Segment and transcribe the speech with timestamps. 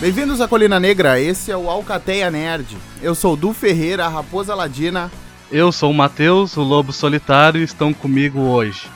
[0.00, 2.76] Bem-vindos à Colina Negra, esse é o Alcateia Nerd.
[3.02, 5.10] Eu sou o Du Ferreira, a Raposa Ladina.
[5.50, 8.88] Eu sou o Matheus, o Lobo Solitário, e estão comigo hoje.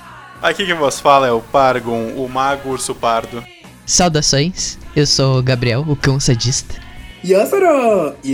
[0.43, 3.45] Aqui quem vos fala é o Pargon, o Mago Urso Pardo.
[3.87, 6.75] Saudações, eu sou o Gabriel, o cão sadista.
[7.23, 7.33] E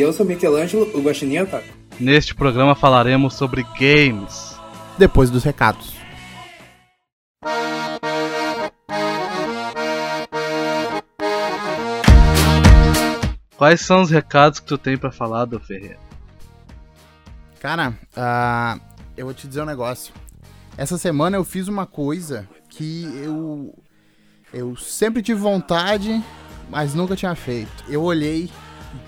[0.00, 1.73] eu sou Michelangelo, o Guaxinim Otaku.
[1.98, 4.58] Neste programa falaremos sobre games.
[4.98, 5.94] Depois dos recados.
[13.56, 15.98] Quais são os recados que tu tem pra falar do Ferreira?
[17.60, 18.78] Cara, ah,
[19.16, 20.12] eu vou te dizer um negócio.
[20.76, 23.72] Essa semana eu fiz uma coisa que eu
[24.52, 26.22] eu sempre tive vontade,
[26.68, 27.84] mas nunca tinha feito.
[27.88, 28.50] Eu olhei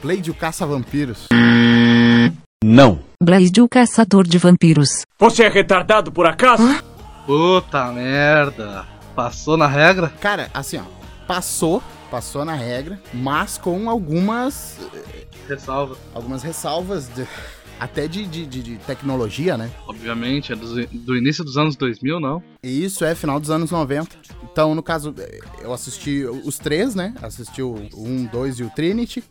[0.00, 1.26] Blade o Caça-Vampiros.
[2.64, 3.00] Não.
[3.22, 5.04] Blade o caçador de vampiros.
[5.18, 6.62] Você é retardado por acaso?
[7.26, 8.86] Puta merda.
[9.14, 10.08] Passou na regra?
[10.20, 10.82] Cara, assim, ó,
[11.26, 14.78] passou, passou na regra, mas com algumas
[15.48, 15.96] Ressalva.
[16.14, 17.26] algumas ressalvas de-
[17.80, 19.70] até de, de, de- de tecnologia, né?
[19.86, 22.42] Obviamente, é do, do início dos anos 2000, não?
[22.62, 24.16] E isso é final dos anos 90.
[24.50, 25.14] Então, no caso,
[25.62, 27.14] eu assisti os três, né?
[27.22, 29.22] Assisti o 1, 2 e o Trinity.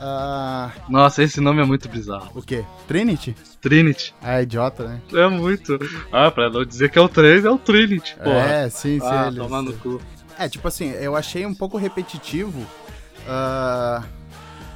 [0.00, 2.30] Ah, Nossa, esse nome é muito bizarro.
[2.34, 2.64] o quê?
[2.86, 3.34] Trinity?
[3.60, 4.14] Trinity.
[4.22, 5.00] Ah, idiota, né?
[5.12, 5.76] É muito.
[6.12, 8.46] Ah, pra não dizer que é o 3, é o Trinity, porra.
[8.48, 9.06] É, sim, sim.
[9.06, 10.00] ah, eles- no cu.
[10.38, 12.64] É, tipo assim, eu achei um pouco repetitivo
[13.28, 14.04] ah,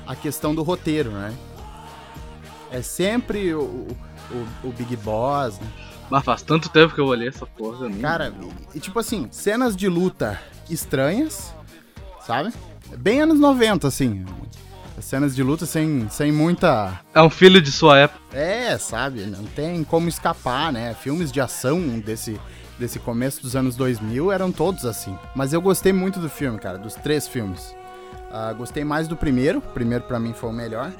[0.06, 1.32] a questão do roteiro, né?
[2.70, 3.86] É sempre o,
[4.30, 5.66] o, o Big Boss, né?
[6.10, 7.88] Mas faz tanto tempo que eu olhei essa porra.
[7.88, 8.34] nem- Cara,
[8.74, 11.54] e, e tipo assim, cenas de luta estranhas,
[12.26, 12.52] sabe?
[12.98, 14.24] Bem anos 90, assim.
[15.02, 17.00] Cenas de luta sem, sem muita.
[17.12, 18.20] É um filho de sua época.
[18.32, 19.26] É, sabe?
[19.26, 20.94] Não tem como escapar, né?
[20.94, 22.40] Filmes de ação desse,
[22.78, 25.18] desse começo dos anos 2000 eram todos assim.
[25.34, 27.74] Mas eu gostei muito do filme, cara, dos três filmes.
[28.30, 29.58] Ah, gostei mais do primeiro.
[29.58, 30.90] O primeiro pra mim foi o melhor.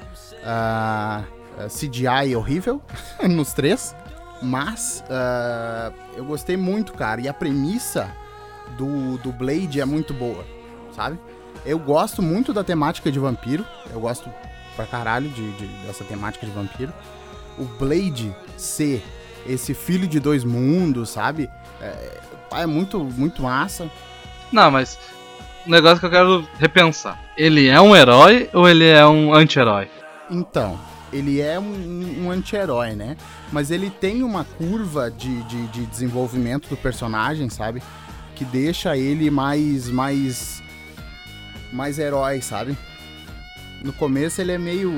[0.45, 1.23] Ah,
[1.57, 2.81] ah, CGI horrível
[3.27, 3.95] nos três.
[4.41, 7.21] Mas ah, eu gostei muito, cara.
[7.21, 8.11] E a premissa
[8.77, 10.45] do, do Blade é muito boa,
[10.95, 11.17] sabe?
[11.65, 13.65] Eu gosto muito da temática de vampiro.
[13.93, 14.29] Eu gosto
[14.75, 16.93] pra caralho de, de- dessa temática de vampiro.
[17.57, 19.03] O Blade ser
[19.47, 21.49] esse filho de dois mundos, sabe?
[21.81, 22.17] É,
[22.51, 23.89] é muito, muito massa.
[24.51, 24.97] Não, mas.
[25.65, 27.17] O negócio que eu quero repensar.
[27.37, 29.87] Ele é um herói ou ele é um anti-herói?
[30.29, 30.77] Então,
[31.11, 33.15] ele é um, um anti-herói, né?
[33.51, 37.81] Mas ele tem uma curva de, de, de desenvolvimento do personagem, sabe?
[38.35, 39.89] Que deixa ele mais.
[39.89, 40.62] mais.
[41.73, 42.77] Mais herói, sabe?
[43.83, 44.91] No começo ele é meio.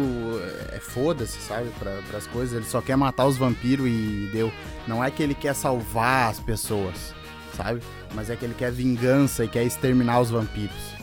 [0.72, 1.70] É foda-se, sabe?
[1.80, 2.56] Pra, pras coisas.
[2.56, 4.52] Ele só quer matar os vampiros e deu.
[4.88, 7.16] Não é que ele quer salvar as pessoas,
[7.56, 7.82] sabe?
[8.14, 10.95] Mas é que ele quer vingança e quer exterminar os vampiros.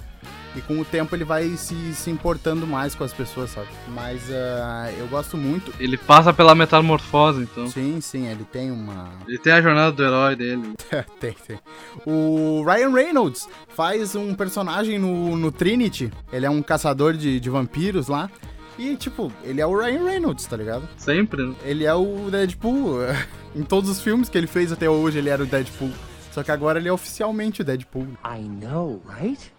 [0.55, 3.69] E com o tempo ele vai se, se importando mais com as pessoas, sabe?
[3.89, 5.73] Mas ah, eu gosto muito.
[5.81, 7.69] Ele passa pela metamorfose, então.
[7.69, 9.11] Sim, sim, ele tem uma.
[9.27, 10.75] Ele tem a jornada do herói dele.
[11.19, 11.59] tem, tem.
[12.05, 16.13] O Ryan Reynolds faz um personagem no, no Trinity.
[16.33, 18.31] Ele é um caçador de, de vampiros lá.
[18.79, 20.89] E, tipo, ele é o Ryan Reynolds, tá ligado?
[20.97, 21.55] Sempre, né?
[21.63, 22.99] Ele é o Deadpool.
[23.55, 25.93] em todos os filmes que ele fez até hoje, ele era o Deadpool.
[26.31, 28.09] Só que agora ele é oficialmente o Deadpool.
[28.25, 29.53] I know, right?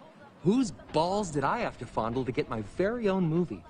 [0.44, 3.64] Whose balls did I have to fondle to get my very own movie?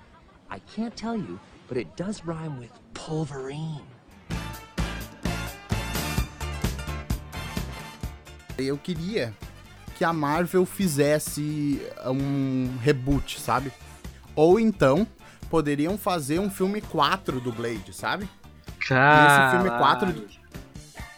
[0.50, 3.86] I can't tell you, but it does rhyme with pulverine.
[8.58, 9.32] Eu queria
[9.96, 13.72] que a Marvel fizesse um reboot, sabe?
[14.34, 15.06] Ou então
[15.48, 18.28] poderiam fazer um filme 4 do Blade, sabe?
[18.88, 19.52] Cara.
[19.52, 20.26] filme 4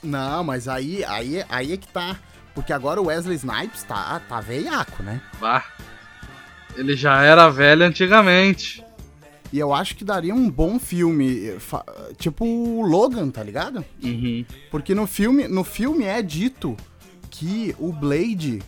[0.02, 2.18] Não, mas aí, aí, aí é que tá.
[2.56, 5.20] Porque agora o Wesley Snipes tá, tá veiaco, né?
[5.38, 5.62] Bah.
[6.74, 8.82] Ele já era velho antigamente.
[9.52, 11.84] E eu acho que daria um bom filme, fa-
[12.18, 13.84] tipo o Logan, tá ligado?
[14.02, 14.44] Uhum.
[14.70, 16.76] Porque no filme, no filme é dito
[17.30, 18.60] que o Blade,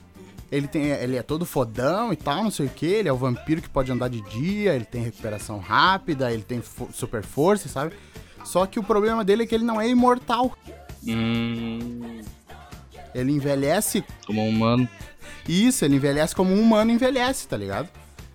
[0.53, 3.17] ele, tem, ele é todo fodão e tal, não sei o que, ele é o
[3.17, 7.69] vampiro que pode andar de dia, ele tem recuperação rápida, ele tem fo- super força,
[7.69, 7.95] sabe?
[8.45, 10.57] Só que o problema dele é que ele não é imortal.
[11.07, 12.21] Hum.
[13.15, 14.05] Ele envelhece.
[14.27, 14.89] Como um humano.
[15.49, 17.89] Isso, ele envelhece como um humano envelhece, tá ligado?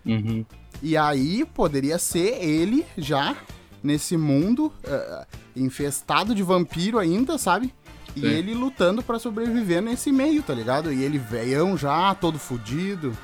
[0.05, 0.45] Uhum.
[0.81, 3.35] E aí poderia ser ele já
[3.83, 5.25] nesse mundo eh,
[5.55, 7.73] infestado de vampiro ainda, sabe?
[8.15, 8.27] E Sim.
[8.27, 10.91] ele lutando pra sobreviver nesse meio, tá ligado?
[10.91, 13.15] E ele veião já, todo fudido.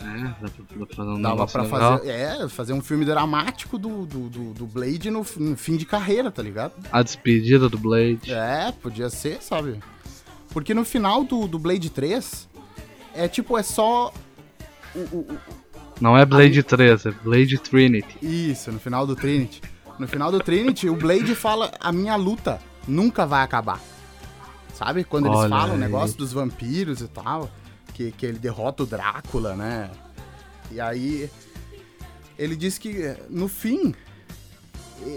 [0.00, 1.98] É, dá pra, fazer um Dava pra legal.
[1.98, 5.84] fazer, é, fazer um filme dramático do, do, do, do Blade no, no fim de
[5.84, 6.72] carreira, tá ligado?
[6.92, 8.32] A despedida do Blade.
[8.32, 9.80] É, podia ser, sabe?
[10.58, 12.48] Porque no final do, do Blade 3,
[13.14, 14.12] é tipo, é só.
[14.92, 15.38] o- o- o-
[16.00, 18.18] Não é Blade 3, é Blade Trinity.
[18.20, 19.62] isso, no final do Trinity.
[20.00, 23.80] No final do Trinity, o Blade fala: a minha luta nunca vai acabar.
[24.74, 25.04] Sabe?
[25.04, 27.48] Quando eles Olha falam o negócio dos vampiros e tal,
[27.94, 29.88] que, que ele derrota o Drácula, né?
[30.72, 31.30] E aí.
[32.36, 33.94] Ele diz que no fim,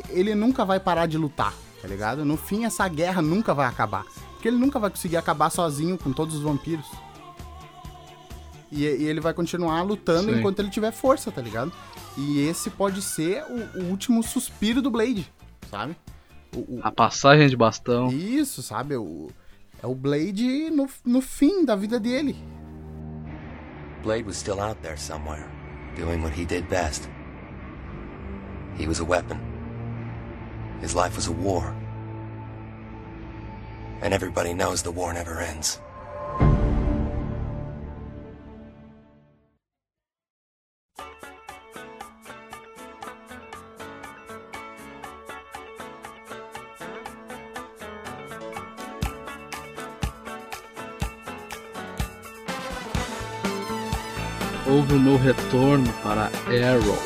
[0.09, 2.23] ele nunca vai parar de lutar, tá ligado?
[2.25, 4.05] No fim, essa guerra nunca vai acabar.
[4.41, 6.87] Porque ele nunca vai conseguir acabar sozinho com todos os vampiros.
[8.71, 10.39] E, e ele vai continuar lutando Sim.
[10.39, 11.71] enquanto ele tiver força, tá ligado?
[12.17, 15.31] E esse pode ser o, o último suspiro do Blade,
[15.69, 15.95] sabe?
[16.55, 18.11] O- o- A passagem de bastão.
[18.11, 18.95] isso, sabe?
[18.95, 19.29] O,
[19.79, 22.35] é o Blade no, no fim da vida dele.
[24.01, 25.45] Blade was still out there somewhere,
[25.95, 27.07] doing what he did best.
[28.79, 29.37] He was a weapon.
[30.81, 31.75] His life was a war.
[34.01, 35.79] And everybody knows the war never ends.
[54.67, 56.97] Houve o meu retorno para Arrow.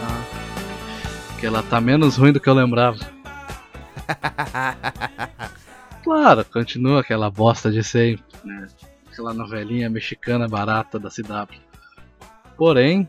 [0.00, 0.22] Ah.
[1.40, 2.98] Que ela tá menos ruim do que eu lembrava.
[6.02, 8.66] Claro, continua aquela bosta de sempre, né?
[9.10, 11.60] Aquela novelinha mexicana barata da CW.
[12.56, 13.08] Porém,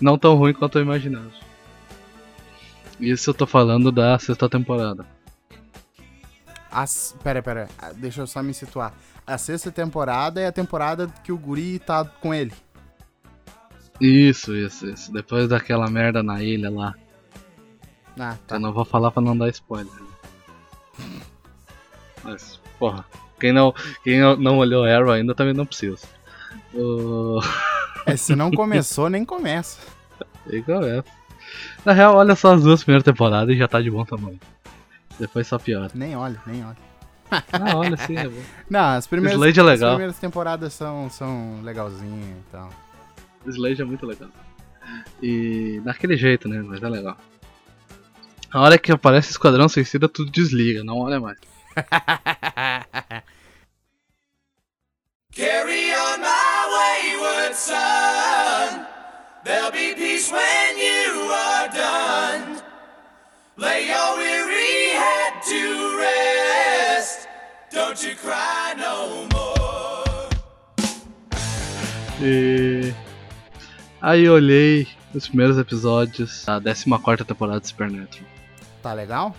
[0.00, 1.30] não tão ruim quanto eu imaginava.
[2.98, 5.04] Isso eu tô falando da sexta temporada.
[6.70, 8.94] As, pera, pera, ah, deixa eu só me situar.
[9.26, 12.52] A sexta temporada é a temporada que o Guri tá com ele.
[14.00, 15.12] Isso, isso, isso.
[15.12, 16.94] Depois daquela merda na ilha lá.
[18.18, 18.56] Ah, tá.
[18.56, 19.92] Eu não vou falar pra não dar spoiler.
[22.24, 23.04] Mas, porra,
[23.38, 25.98] quem não, quem não olhou Arrow ainda também não precisa.
[26.72, 27.40] O...
[28.06, 29.78] É, se não começou, nem começa.
[30.50, 31.04] Igual essa.
[31.84, 34.40] Na real, olha só as duas primeiras temporadas e já tá de bom tamanho.
[35.18, 35.90] Depois só piora.
[35.94, 36.76] Nem olha, nem olha.
[37.30, 38.42] Ah, olha sim, é bom.
[38.68, 39.90] Não, as primeiras, Slade é legal.
[39.90, 42.70] as primeiras temporadas são, são legalzinhas e tal.
[43.46, 44.28] Slade é muito legal.
[45.22, 46.62] E daquele jeito, né?
[46.62, 47.16] Mas é legal.
[48.50, 51.38] A hora que aparece Esquadrão Suicida, tudo desliga, não olha mais.
[55.34, 58.86] Carry on my wayward son.
[59.44, 62.62] There'll be peace when you are done.
[63.56, 67.26] Lay your weary head to rest.
[67.72, 70.28] Don't you cry no more.
[72.20, 72.94] E
[74.00, 78.28] aí eu olhei os primeiros episódios da 14 temporada de Supernatural.
[78.80, 79.34] Tá legal?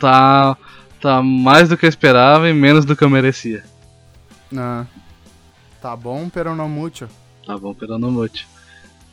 [0.00, 0.56] Tá,
[1.02, 3.62] tá mais do que eu esperava e menos do que eu merecia.
[4.50, 4.86] Não.
[5.82, 7.08] Tá bom, pero não muito.
[7.46, 8.46] Tá bom, pelo não muito.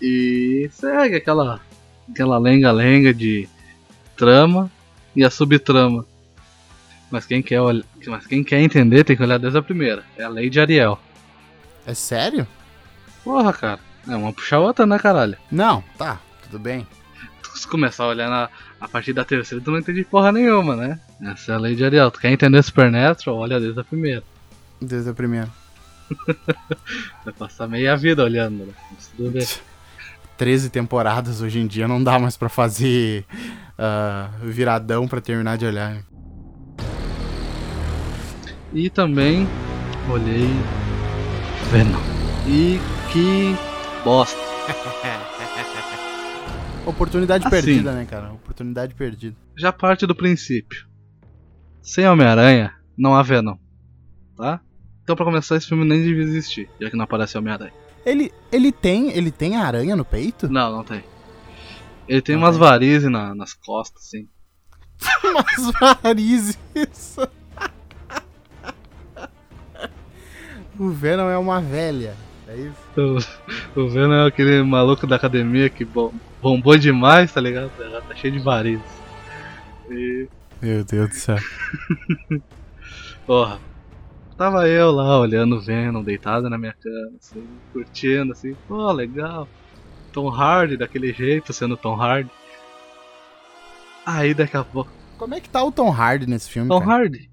[0.02, 1.60] E segue aquela
[2.10, 3.50] aquela lenga-lenga de
[4.16, 4.72] trama
[5.16, 6.06] e a subtrama.
[7.12, 10.04] Mas quem quer olh- mas quem quer entender tem que olhar desde a primeira.
[10.16, 11.00] É a lei de Ariel.
[11.86, 12.48] É sério?
[13.24, 13.80] Porra, cara.
[14.08, 15.36] É uma puxa a outra, né, caralho?
[15.52, 16.86] Não, tá, tudo bem.
[17.60, 20.98] Se começar a olhar na, a partir da terceira, tu não entende porra nenhuma, né?
[21.22, 22.10] Essa é a lei de Ariel.
[22.10, 23.38] Tu quer entender Supernatural?
[23.38, 24.24] Olha desde a primeira.
[24.82, 25.50] Desde a primeira.
[27.26, 28.74] Vai passar meia vida olhando, né?
[28.96, 29.46] Mas tudo bem.
[30.38, 33.26] 13 temporadas hoje em dia não dá mais pra fazer
[33.78, 35.96] ah, viradão pra terminar de olhar.
[35.96, 36.04] né?
[38.74, 39.46] E também
[40.10, 40.48] olhei
[41.72, 42.00] Venom.
[42.48, 42.80] E
[43.12, 43.54] que
[44.06, 44.40] bosta.
[46.90, 47.56] Oportunidade Assim.
[47.56, 48.32] perdida, né, cara?
[48.34, 49.36] Oportunidade perdida.
[49.58, 50.88] Já parte do princípio.
[51.82, 53.56] Sem Homem-Aranha, não há Venom.
[54.36, 54.60] Tá?
[55.04, 57.74] Então pra começar, esse filme nem devia existir, já que não aparece Homem-Aranha.
[58.06, 60.48] Ele, ele tem ele tem aranha no peito?
[60.52, 61.04] Não, não tem.
[62.08, 64.28] Ele tem Não umas varizes na- nas costas, assim.
[65.24, 66.58] Umas varizes.
[70.78, 72.16] o Venom é uma velha.
[72.48, 73.28] É isso?
[73.76, 77.72] O, o Venom é aquele maluco da academia que bom- bombou demais, tá ligado?
[77.80, 78.86] Ela tá cheio de varizes.
[79.90, 80.28] E,
[80.62, 81.38] Meu Deus do céu.
[83.26, 83.60] porra,
[84.38, 87.44] tava eu lá olhando o Venom deitado na minha cama, assim,
[87.74, 89.48] curtindo, assim, pô, legal.
[90.12, 92.30] Tom Hardy daquele jeito, sendo Tom Hardy.
[94.06, 96.70] Aí daqui a pouco, Como é que tá o Tom Hardy nesse filme?
[96.70, 97.04] Tom cara?
[97.04, 97.30] Hardy.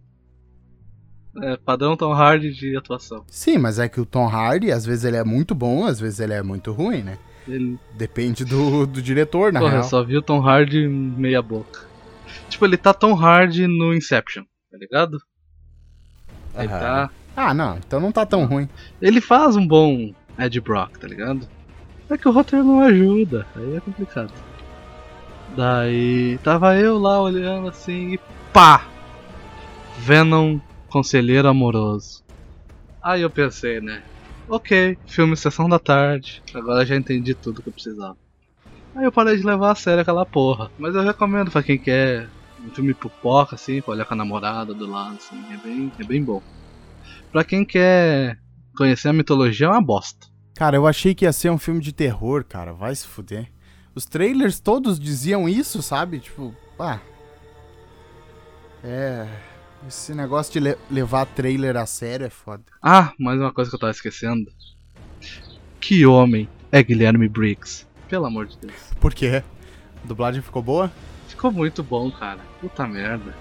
[1.43, 3.25] É padrão Tom Hardy de atuação.
[3.29, 6.19] Sim, mas é que o Tom Hardy, às vezes ele é muito bom, às vezes
[6.19, 7.19] ele é muito ruim, né?
[7.47, 9.89] Ele, Depende do, do diretor, na porra, eu real.
[9.89, 11.87] só vi o Tom Hardy meia boca.
[12.49, 15.19] Tipo, ele tá Tom Hardy no Inception, tá ligado?
[16.57, 16.79] Ele Aham.
[16.81, 17.11] tá.
[17.37, 18.69] Ah, não, então não tá tão ruim.
[19.01, 21.47] Ele faz um bom Ed Brock, tá ligado?
[22.09, 24.33] É que o roteiro não ajuda, aí é complicado.
[25.57, 28.21] Daí tava eu lá olhando assim e
[28.53, 28.87] pá!
[29.99, 32.23] Venom Conselheiro Amoroso.
[33.03, 34.03] Aí eu pensei, né?
[34.49, 38.17] Ok, filme Sessão da Tarde, agora já entendi tudo que eu precisava.
[38.95, 40.71] Aí eu parei de levar a sério aquela porra.
[40.79, 42.29] Mas eu recomendo pra quem quer
[42.65, 46.05] um filme pipoca, assim, pra olhar com a namorada do lado, assim, é bem, é
[46.05, 46.43] bem bom.
[47.33, 48.39] Pra quem quer
[48.77, 50.29] conhecer a mitologia, é uma bosta.
[50.55, 52.73] Cara, eu achei que ia ser um filme de terror, cara.
[52.73, 53.53] Vai se fuder.
[53.95, 56.21] Os trailers todos diziam isso, sabe?
[56.21, 56.99] Tipo, ah.
[58.83, 59.27] É.
[59.87, 62.63] Esse negócio de le- levar trailer a sério é foda.
[62.83, 64.51] Ah, mais uma coisa que eu tava esquecendo.
[65.81, 67.87] Que homem é Guilherme Briggs?
[68.09, 68.75] Pelo amor de Deus.
[69.01, 69.43] Por quê?
[70.03, 70.91] A dublagem ficou boa?
[71.29, 72.41] Ficou muito bom, cara.
[72.61, 73.35] Puta merda.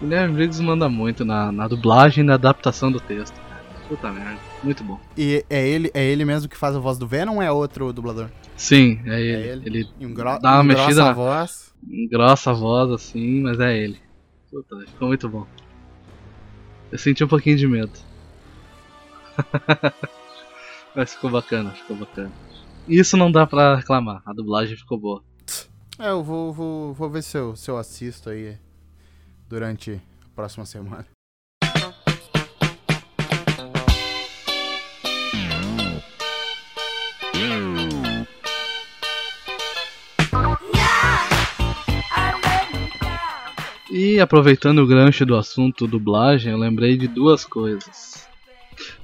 [0.00, 3.60] Guilherme Briggs manda muito na, na dublagem e na adaptação do texto, cara.
[3.88, 4.38] Puta merda.
[4.62, 4.98] Muito bom.
[5.16, 7.92] E é ele, é ele mesmo que faz a voz do Venom ou é outro
[7.92, 8.28] dublador?
[8.56, 9.48] Sim, é ele.
[9.48, 9.62] ele.
[9.80, 11.74] ele Engro dá uma mexida na voz.
[11.86, 13.98] engrossa a voz assim, mas é ele.
[14.50, 15.46] Puta, ficou muito bom.
[16.90, 17.92] Eu senti um pouquinho de medo.
[20.94, 22.32] mas ficou bacana, ficou bacana.
[22.88, 25.22] Isso não dá pra reclamar, a dublagem ficou boa.
[25.98, 28.58] É, eu vou, vou, vou ver se eu, se eu assisto aí
[29.48, 31.06] durante a próxima semana.
[44.02, 48.26] E aproveitando o gancho do assunto dublagem, eu lembrei de duas coisas.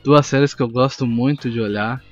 [0.03, 2.03] Duas séries que eu gosto muito de olhar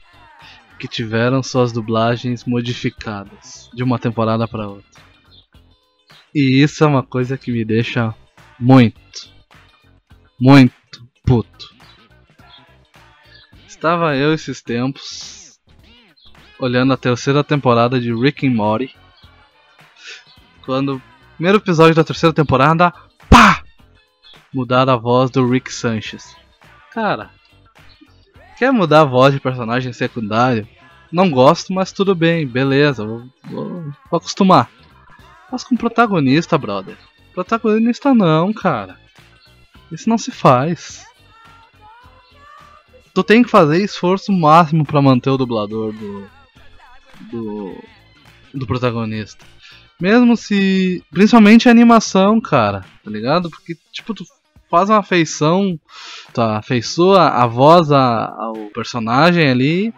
[0.79, 5.03] que tiveram suas dublagens modificadas de uma temporada para outra.
[6.35, 8.15] E isso é uma coisa que me deixa
[8.61, 9.31] muito,
[10.39, 10.75] muito
[11.25, 11.75] puto.
[13.67, 15.59] Estava eu esses tempos
[16.59, 18.95] olhando a terceira temporada de Rick and Morty
[20.67, 21.01] quando
[21.35, 22.93] primeiro episódio da terceira temporada,
[23.29, 23.63] pá!
[24.53, 26.37] Mudaram a voz do Rick Sanchez.
[26.93, 27.31] Cara,
[28.57, 30.67] quer mudar a voz de personagem secundário?
[31.11, 34.71] Não gosto, mas tudo bem, beleza, vou, vou, vou acostumar.
[35.51, 36.97] Mas com protagonista, brother.
[37.33, 38.99] Protagonista não, cara.
[39.91, 41.05] Isso não se faz.
[43.13, 46.27] Tu tem que fazer esforço máximo pra manter o dublador do.
[47.31, 47.85] do.
[48.53, 49.45] do protagonista.
[50.05, 51.03] Mesmo se.
[51.11, 53.49] Principalmente a animação, cara, tá ligado?
[53.49, 54.23] Porque, tipo, tu
[54.71, 55.81] faz uma afeição,
[56.35, 59.95] tu afeiçoa a voz a- ao personagem ali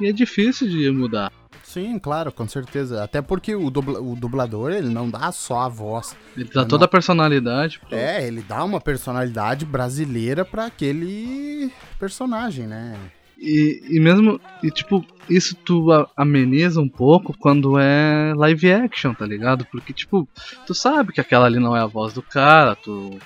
[0.00, 1.30] e é difícil de mudar.
[1.62, 3.04] Sim, claro, com certeza.
[3.04, 6.16] Até porque o, dubla- o dublador, ele não dá só a voz.
[6.34, 6.68] Ele dá Não.
[6.68, 7.78] toda a personalidade.
[7.80, 12.96] pro- É, ele dá uma personalidade brasileira pra aquele personagem, né?
[13.40, 19.24] E, e mesmo, e tipo, isso tu ameniza um pouco quando é live action, tá
[19.24, 19.64] ligado?
[19.64, 20.28] Porque, tipo,
[20.66, 23.18] tu sabe que aquela ali não é a voz do cara, tu.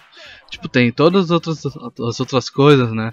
[0.49, 3.13] Tipo, tem todas as outras, as outras coisas, né?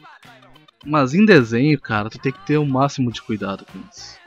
[0.85, 4.19] Mas em desenho, cara, tu tem que ter o máximo de cuidado com isso.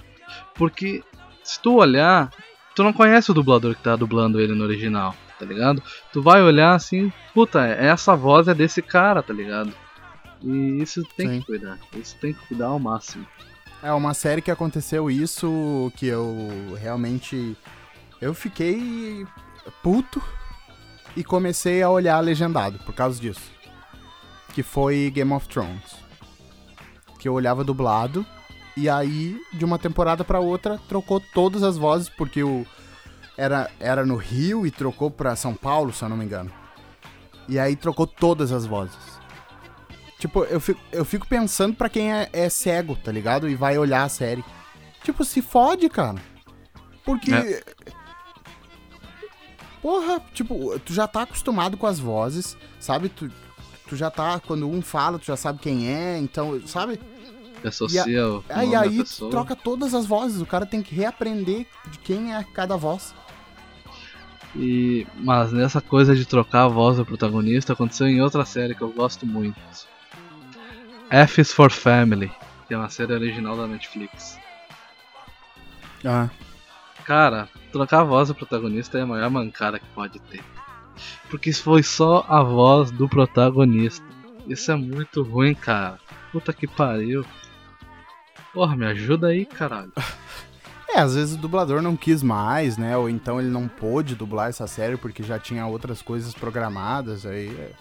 [0.55, 1.05] Porque
[1.45, 2.33] se tu olhar,
[2.75, 5.81] tu não conhece o dublador que tá dublando ele no original, tá ligado?
[6.13, 9.73] Tu vai olhar assim, puta, essa voz é desse cara, tá ligado?
[10.45, 11.41] E isso tem Sim.
[11.41, 11.79] que cuidar.
[11.95, 13.27] Isso tem que cuidar ao máximo.
[13.83, 16.49] É uma série que aconteceu isso que eu
[16.81, 17.57] realmente
[18.21, 19.27] eu fiquei
[19.83, 20.23] puto
[21.17, 23.53] e comecei a olhar legendado por causa disso.
[24.55, 25.97] Que foi Game of Thrones.
[27.19, 28.25] Que eu olhava dublado
[28.77, 32.67] e aí de uma temporada pra outra trocou todas as vozes porque o
[33.37, 36.51] era era no Rio e trocou pra São Paulo, se eu não me engano.
[37.49, 39.14] E aí trocou todas as vozes.
[40.25, 43.47] Tipo, eu fico, eu fico pensando pra quem é, é cego, tá ligado?
[43.47, 44.43] E vai olhar a série.
[45.03, 46.17] Tipo, se fode, cara.
[47.05, 47.31] Porque.
[47.31, 47.63] É.
[49.83, 53.11] Porra, tipo, tu já tá acostumado com as vozes, sabe?
[53.11, 53.31] Tu,
[53.87, 54.41] tu já tá.
[54.41, 56.99] Quando um fala, tu já sabe quem é, então, sabe?
[57.63, 59.31] Associa E a- o Aí, aí tu pessoa.
[59.31, 60.41] troca todas as vozes.
[60.41, 63.15] O cara tem que reaprender de quem é cada voz.
[64.57, 68.81] E, mas nessa coisa de trocar a voz do protagonista aconteceu em outra série que
[68.81, 69.61] eu gosto muito.
[71.11, 72.31] F is for Family,
[72.67, 74.39] que é uma série original da Netflix.
[76.05, 76.29] Ah.
[77.05, 80.43] Cara, trocar a voz do protagonista é a maior mancada que pode ter.
[81.31, 84.05] Porque foi só a voz do protagonista.
[84.47, 85.99] Isso é muito ruim, cara.
[86.33, 87.25] Puta que pariu.
[88.53, 89.93] Porra, me ajuda aí, caralho.
[90.87, 92.97] É, às vezes o dublador não quis mais, né?
[92.97, 97.27] Ou então ele não pôde dublar essa série porque já tinha outras coisas programadas.
[97.27, 97.73] Aí é...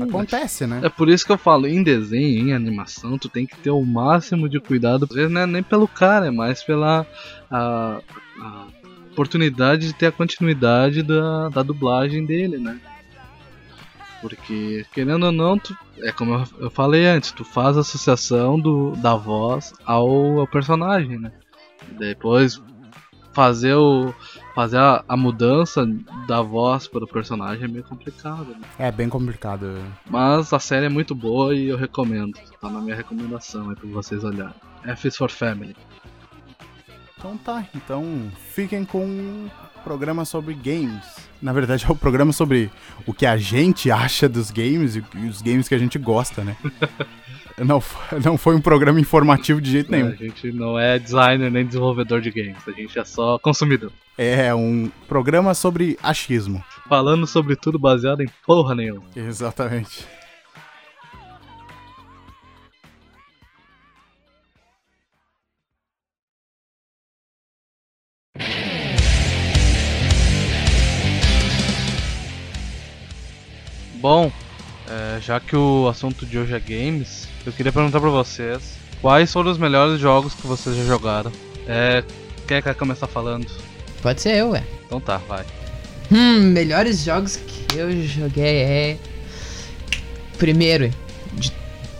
[0.00, 0.80] acontece, né?
[0.82, 3.84] É por isso que eu falo, em desenho, em animação, tu tem que ter o
[3.84, 5.06] máximo de cuidado.
[5.08, 7.06] Às vezes não é nem pelo cara, é mais pela
[7.50, 8.00] a,
[8.40, 8.66] a
[9.12, 12.80] oportunidade de ter a continuidade da, da dublagem dele, né?
[14.20, 18.92] Porque, querendo ou não, tu, é como eu, falei antes, tu faz a associação do,
[18.92, 21.32] da voz ao, ao personagem, né?
[21.90, 22.62] E depois
[23.32, 24.14] fazer o
[24.54, 25.86] fazer a, a mudança
[26.26, 28.48] da voz para o personagem é meio complicado.
[28.48, 28.60] Né?
[28.78, 29.78] É bem complicado.
[30.08, 32.38] Mas a série é muito boa e eu recomendo.
[32.60, 34.54] Tá na minha recomendação aí pra vocês olharem.
[34.84, 35.76] F is for Family.
[37.16, 38.04] Então tá, então
[38.52, 39.48] fiquem com
[39.82, 41.04] programa sobre games.
[41.40, 42.70] Na verdade, é o programa sobre
[43.06, 46.56] o que a gente acha dos games e os games que a gente gosta, né?
[47.58, 47.82] não,
[48.24, 50.08] não foi um programa informativo de jeito nenhum.
[50.08, 53.92] A gente não é designer nem desenvolvedor de games, a gente é só consumidor.
[54.16, 56.62] É um programa sobre achismo.
[56.88, 59.04] Falando sobre tudo baseado em porra nenhuma.
[59.16, 60.06] Exatamente.
[74.02, 74.32] Bom,
[74.90, 79.32] é, já que o assunto de hoje é games, eu queria perguntar pra vocês quais
[79.32, 81.30] foram os melhores jogos que vocês já jogaram.
[81.68, 82.02] É,
[82.48, 83.46] quem é que vai começar falando?
[84.02, 84.64] Pode ser eu, ué.
[84.84, 85.44] Então tá, vai.
[86.10, 88.98] Hum, melhores jogos que eu joguei é.
[90.36, 90.90] Primeiro
[91.34, 91.52] de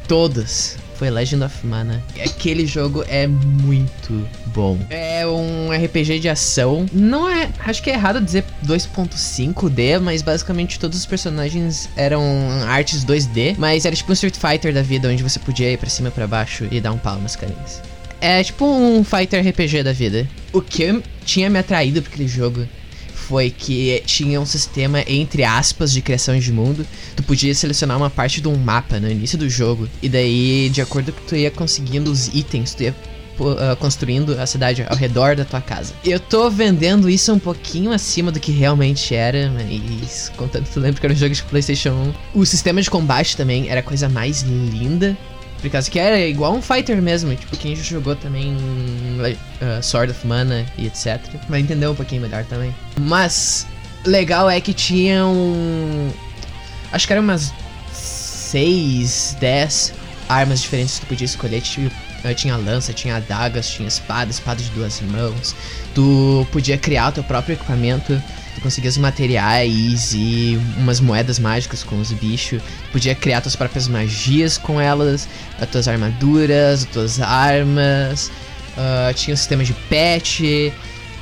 [0.08, 2.00] todos foi Legend of Mana.
[2.24, 4.78] Aquele jogo é muito bom.
[4.88, 6.86] É um RPG de ação.
[6.92, 7.50] Não é.
[7.58, 12.22] Acho que é errado dizer 2.5D, mas basicamente todos os personagens eram
[12.68, 13.56] artes 2D.
[13.58, 16.12] Mas era tipo um Street Fighter da vida, onde você podia ir pra cima e
[16.12, 17.82] pra baixo e dar um pau nas carinhas.
[18.20, 20.28] É tipo um Fighter RPG da vida.
[20.52, 22.64] O que tinha me atraído pra aquele jogo
[23.32, 26.86] foi que tinha um sistema, entre aspas, de criação de mundo.
[27.16, 30.82] Tu podia selecionar uma parte de um mapa no início do jogo, e daí, de
[30.82, 32.94] acordo com que tu ia conseguindo os itens, tu ia
[33.58, 35.94] ah, construindo a cidade ao redor da tua casa.
[36.04, 41.00] Eu tô vendendo isso um pouquinho acima do que realmente era, mas contanto tu lembra
[41.00, 42.40] que era um jogo de Playstation 1.
[42.40, 45.16] O sistema de combate também era a coisa mais linda.
[45.62, 50.10] Por causa que era igual um fighter mesmo, tipo, quem já jogou também uh, Sword
[50.10, 51.20] of Mana e etc.
[51.48, 52.74] Vai entender um pouquinho melhor também.
[52.98, 53.64] Mas,
[54.04, 56.10] legal é que tinha um.
[56.90, 57.54] Acho que eram umas
[57.92, 59.94] 6, 10
[60.28, 61.60] armas diferentes que tu podia escolher.
[61.60, 61.94] Tipo,
[62.24, 65.54] uh, tinha lança, tinha adagas, tinha espada, espada de duas mãos.
[65.94, 68.20] Tu podia criar o teu próprio equipamento.
[68.54, 72.60] Tu conseguia os materiais e umas moedas mágicas com os bichos.
[72.62, 75.26] Tu podia criar tuas próprias magias com elas,
[75.60, 78.30] as tuas armaduras, as tuas armas.
[78.76, 80.72] Uh, tinha um sistema de pet.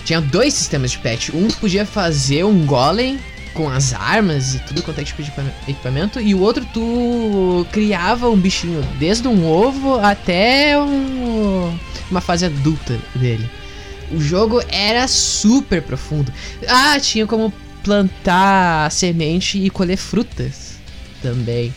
[0.05, 1.35] Tinha dois sistemas de pet.
[1.37, 3.19] Um tu podia fazer um golem
[3.55, 6.21] com as armas e tudo quanto é tipo de equipa- equipamento.
[6.21, 11.77] E o outro tu criava um bichinho desde um ovo até um-
[12.11, 13.49] uma fase adulta dele.
[14.13, 16.33] O jogo era super profundo.
[16.69, 17.53] Ah, tinha como
[17.85, 20.75] plantar semente e colher frutas
[21.23, 21.73] também.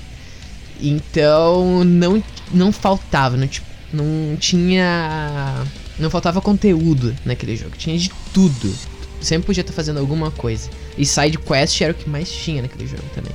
[0.82, 3.48] Então não, não faltava, não,
[3.92, 5.64] não tinha.
[6.00, 7.72] Não faltava conteúdo naquele jogo.
[7.78, 8.74] Tinha de tudo.
[9.22, 10.70] Sempre podia estar fazendo alguma coisa.
[10.98, 13.32] E side quest era o que mais tinha naquele jogo também.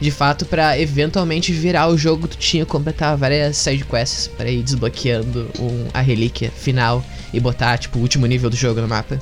[0.00, 4.50] De fato, pra eventualmente virar o jogo, tu tinha que completar várias side quests para
[4.50, 8.88] ir desbloqueando um- a relíquia final e botar, tipo, o último nível do jogo no
[8.88, 9.20] mapa.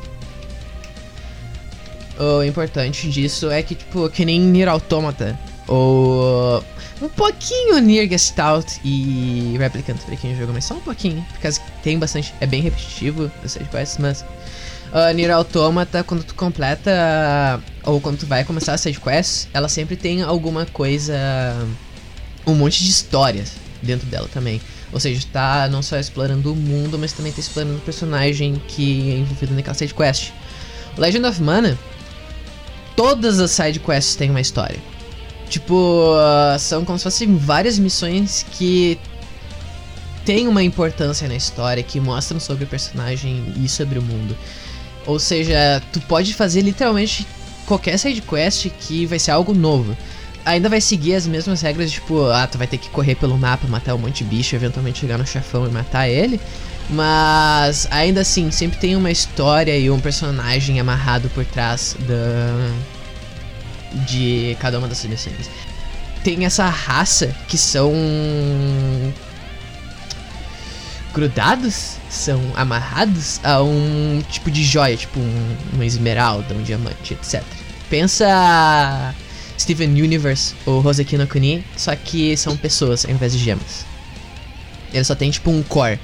[2.19, 6.65] O importante disso é que, tipo, que nem Nier Automata, ou
[7.01, 11.49] um pouquinho Nier Gestalt e Replicant pra quem jogou, mas só um pouquinho, porque
[11.83, 14.23] tem bastante, é bem repetitivo as side quests, mas
[14.93, 19.69] uh, Nier Automata, quando tu completa, ou quando tu vai começar a side quest, ela
[19.69, 21.15] sempre tem alguma coisa,
[22.45, 24.61] um monte de histórias dentro dela também.
[24.93, 29.11] Ou seja, tá não só explorando o mundo, mas também tá explorando o personagem que
[29.11, 30.33] é envolvido naquela side quest.
[30.97, 31.79] Legend of Mana,
[32.97, 34.79] todas as side quests têm uma história.
[35.49, 38.99] Tipo, uh, são como se fossem várias missões que
[40.25, 44.37] têm uma importância na história, que mostram sobre o personagem e sobre o mundo.
[45.07, 47.27] Ou seja, tu pode fazer literalmente
[47.67, 49.97] qualquer side quest que vai ser algo novo.
[50.49, 53.67] Ainda vai seguir as mesmas regras, tipo, ah, tu vai ter que correr pelo mapa,
[53.69, 56.41] matar um monte de bicho, eventualmente chegar no chefão e matar ele.
[56.89, 62.73] Mas ainda assim, sempre tem uma história e um personagem amarrado por trás da
[64.07, 65.51] de cada uma dessas missões.
[66.25, 67.93] tem essa raça que são
[71.13, 77.43] grudados, são amarrados a um tipo de joia, tipo um, uma esmeralda, um diamante, etc.
[77.91, 79.15] Pensa
[79.59, 83.85] Steven Universe ou Hoseki no Kuni, só que são pessoas ao invés de gemas.
[84.93, 85.99] Ele só tem tipo um core.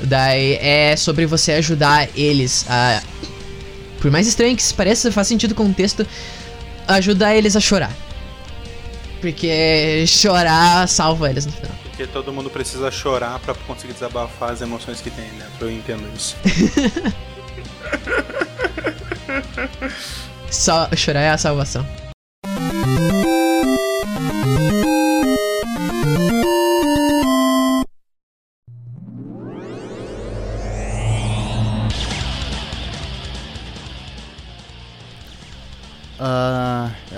[0.00, 3.02] Daí é sobre você ajudar eles a.
[4.00, 6.04] Por mais estranho que pareça, faz sentido com o texto,
[6.88, 7.92] ajudar eles a chorar.
[9.20, 11.70] Porque chorar salva eles no final.
[11.84, 15.66] Porque todo mundo precisa chorar pra conseguir desabafar as emoções que tem dentro.
[15.66, 16.34] Eu entendo isso.
[20.50, 21.86] Só chorar é a salvação.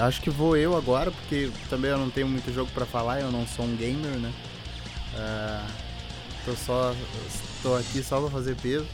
[0.07, 3.31] Acho que vou eu agora, porque também eu não tenho muito jogo pra falar, eu
[3.31, 4.33] não sou um gamer, né?
[5.17, 5.67] Ah,
[6.45, 6.95] tô só.
[7.63, 8.87] tô aqui só pra fazer peso.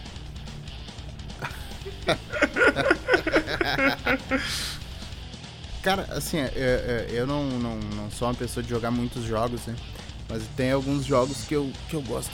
[5.82, 9.64] Cara, assim, eu, eu- eu não, não, não sou uma pessoa de jogar muitos jogos,
[9.66, 9.74] né?
[10.28, 12.32] Mas tem alguns jogos que eu, que eu gosto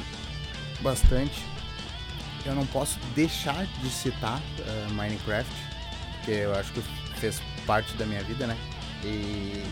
[0.81, 1.41] bastante.
[2.45, 5.51] Eu não posso deixar de citar eh, Minecraft,
[6.17, 6.83] porque eu acho que
[7.21, 8.57] fez parte da minha vida, né?
[9.05, 9.63] E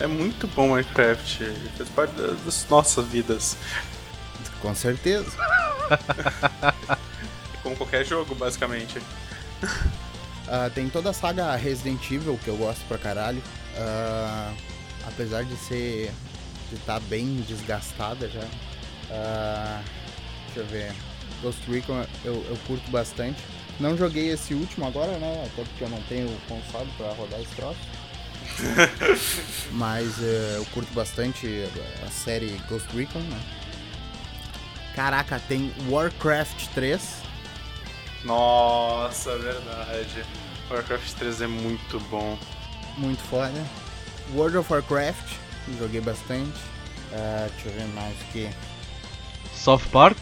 [0.00, 1.42] É muito bom Minecraft.
[1.42, 3.56] Ele fez parte da- das nossas vidas.
[4.60, 5.30] com certeza.
[7.62, 9.00] Como qualquer jogo, basicamente.
[10.50, 13.42] Ah, tem toda a saga Resident Evil que eu gosto pra caralho.
[13.76, 14.50] Ah,
[15.06, 16.10] apesar de ser.
[16.70, 18.44] de estar bem desgastada já.
[19.10, 19.82] Ah,
[20.46, 20.94] deixa eu ver.
[21.42, 23.38] Ghost Recon eu, eu curto bastante.
[23.80, 25.44] Não joguei esse último agora, né?
[25.46, 27.78] Até porque eu não tenho console pra rodar esse troço.
[29.72, 31.46] Mas eh, eu curto bastante
[32.04, 33.40] a série Ghost Recon, né?
[34.96, 37.00] Caraca, tem Warcraft 3.
[38.24, 40.24] Nossa, verdade.
[40.70, 42.36] Warcraft 3 é muito bom.
[42.96, 43.64] muito foda.
[44.34, 45.34] World of Warcraft,
[45.78, 46.58] joguei bastante.
[47.12, 48.50] Ah, deixa eu ver mais o que.
[49.54, 50.18] South Park?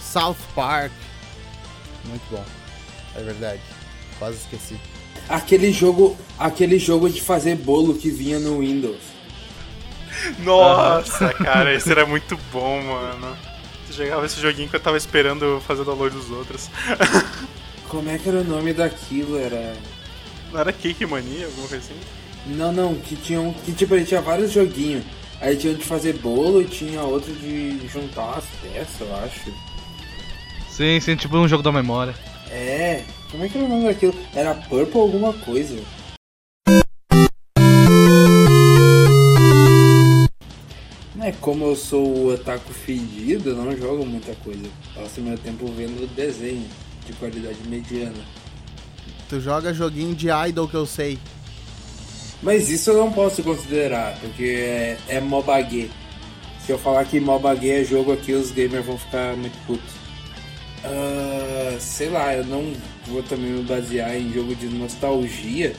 [0.00, 0.92] South Park,
[2.04, 2.44] muito bom.
[3.16, 3.60] É verdade,
[4.18, 4.76] quase esqueci.
[5.28, 9.00] Aquele jogo, aquele jogo de fazer bolo que vinha no Windows.
[10.40, 13.36] Nossa, cara, esse era muito bom, mano.
[13.86, 16.68] Você jogava esse joguinho que eu tava esperando fazer o download dos outros.
[17.88, 19.38] Como é que era o nome daquilo?
[19.38, 19.74] Era.
[20.52, 22.00] Não era Cake Mania, alguma coisa assim?
[22.46, 23.52] Não, não, que tinha um.
[23.52, 25.04] Que tipo, ele tinha vários joguinhos.
[25.40, 29.52] Aí tinha um de fazer bolo e tinha outro de juntar as peças, eu acho.
[30.70, 32.14] Sim, sim, tipo um jogo da memória.
[32.50, 34.14] É, como é que era o nome daquilo?
[34.34, 35.76] Era Purple alguma coisa.
[41.26, 44.68] É, como eu sou o otaku fedido, eu não jogo muita coisa.
[44.94, 46.68] Passo meu tempo vendo desenho
[47.04, 48.24] de qualidade mediana.
[49.28, 51.18] Tu joga joguinho de idol que eu sei.
[52.40, 55.90] Mas isso eu não posso considerar, porque é, é MOBAG.
[56.64, 59.94] Se eu falar que MOBAG é jogo aqui, os gamers vão ficar muito putos.
[60.84, 61.45] Ah,
[61.80, 62.72] sei lá, eu não
[63.06, 65.74] vou também me basear em jogo de nostalgia,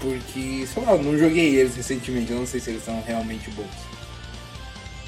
[0.00, 3.50] porque, sei lá, eu não joguei eles recentemente, eu não sei se eles são realmente
[3.50, 3.66] bons.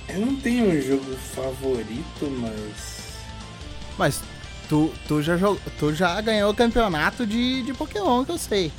[0.08, 3.00] Eu não tenho um jogo favorito, mas.
[3.96, 4.20] Mas
[4.68, 5.60] tu, tu, já, jog...
[5.78, 8.72] tu já ganhou o campeonato de, de Pokémon que eu sei.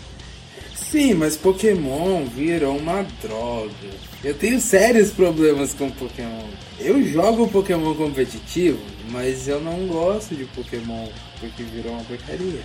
[0.75, 4.10] Sim, mas Pokémon virou uma droga.
[4.23, 6.47] Eu tenho sérios problemas com Pokémon.
[6.79, 8.79] Eu jogo Pokémon competitivo,
[9.09, 11.07] mas eu não gosto de Pokémon
[11.39, 12.61] porque virou uma porcaria.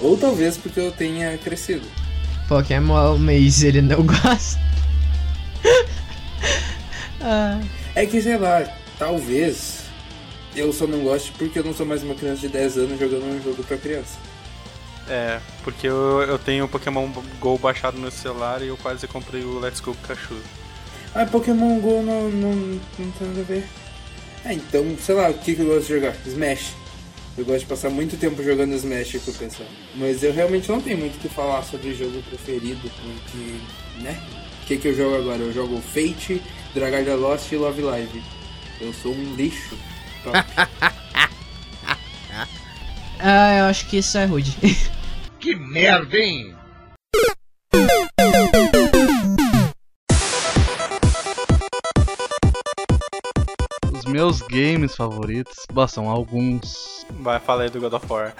[0.00, 1.86] Ou talvez porque eu tenha crescido.
[2.48, 4.60] Pokémon, mas ele não gosta.
[7.20, 7.60] ah,
[7.94, 8.64] É que sei lá,
[8.98, 9.84] talvez
[10.56, 13.24] eu só não goste porque eu não sou mais uma criança de 10 anos jogando
[13.26, 14.18] um jogo pra criança.
[15.08, 17.08] É, porque eu, eu tenho o Pokémon
[17.38, 20.36] GO baixado no celular e eu quase comprei o Let's Go Pikachu.
[21.14, 23.64] Ah, Pokémon GO não, não, não tem nada a ver.
[24.44, 26.14] Ah, então, sei lá, o que, que eu gosto de jogar?
[26.26, 26.74] Smash.
[27.38, 29.68] Eu gosto de passar muito tempo jogando Smash com o pessoal.
[29.94, 33.54] Mas eu realmente não tenho muito o que falar sobre jogo preferido, porque,
[34.02, 34.20] né?
[34.62, 35.38] O que, que eu jogo agora?
[35.38, 36.42] Eu jogo Fate,
[36.74, 38.22] Dragalia Lost e Love Live.
[38.80, 39.76] Eu sou um lixo.
[40.22, 40.36] Top.
[43.20, 44.52] ah, eu acho que isso é rude.
[45.38, 46.54] Que merda, hein?
[54.54, 57.04] Games favoritos, bah, são alguns.
[57.20, 58.32] Vai, fala aí do God of War.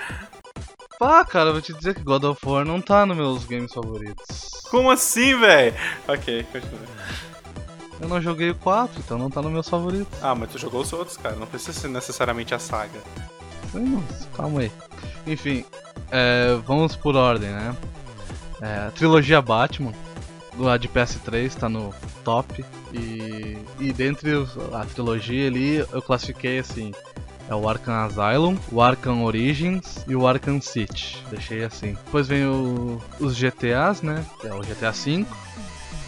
[0.97, 4.63] Pá, cara, vou te dizer que God of War não tá nos meus games favoritos.
[4.71, 5.75] Como assim, velho?
[6.07, 6.81] Ok, continua.
[8.01, 10.23] Eu não joguei o 4, então não tá nos meus favoritos.
[10.23, 11.35] Ah, mas tu jogou os outros, cara.
[11.35, 13.01] Não precisa ser necessariamente a saga.
[13.75, 14.03] Hum,
[14.37, 14.73] calma aí.
[15.27, 15.65] Enfim,
[16.13, 17.77] é, vamos por ordem, né?
[18.61, 19.93] É, trilogia Batman,
[20.69, 21.93] a de PS3, tá no
[22.25, 22.65] top.
[22.93, 24.31] E, e dentre
[24.73, 26.93] a trilogia ali, eu classifiquei assim:
[27.49, 31.23] é o Arkham Asylum, o Arkham Origins e o Arkham City.
[31.31, 31.93] Deixei assim.
[32.05, 34.25] Depois vem o- os GTAs, né?
[34.45, 35.27] É o GTA V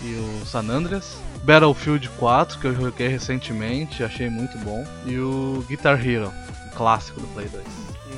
[0.02, 1.16] e o San Andreas.
[1.44, 4.84] Battlefield 4, que eu joguei recentemente, achei muito bom.
[5.04, 6.32] E o Guitar Hero,
[6.66, 7.64] um clássico do Play 2.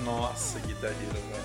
[0.04, 1.42] Nossa, Guitar Hero, velho.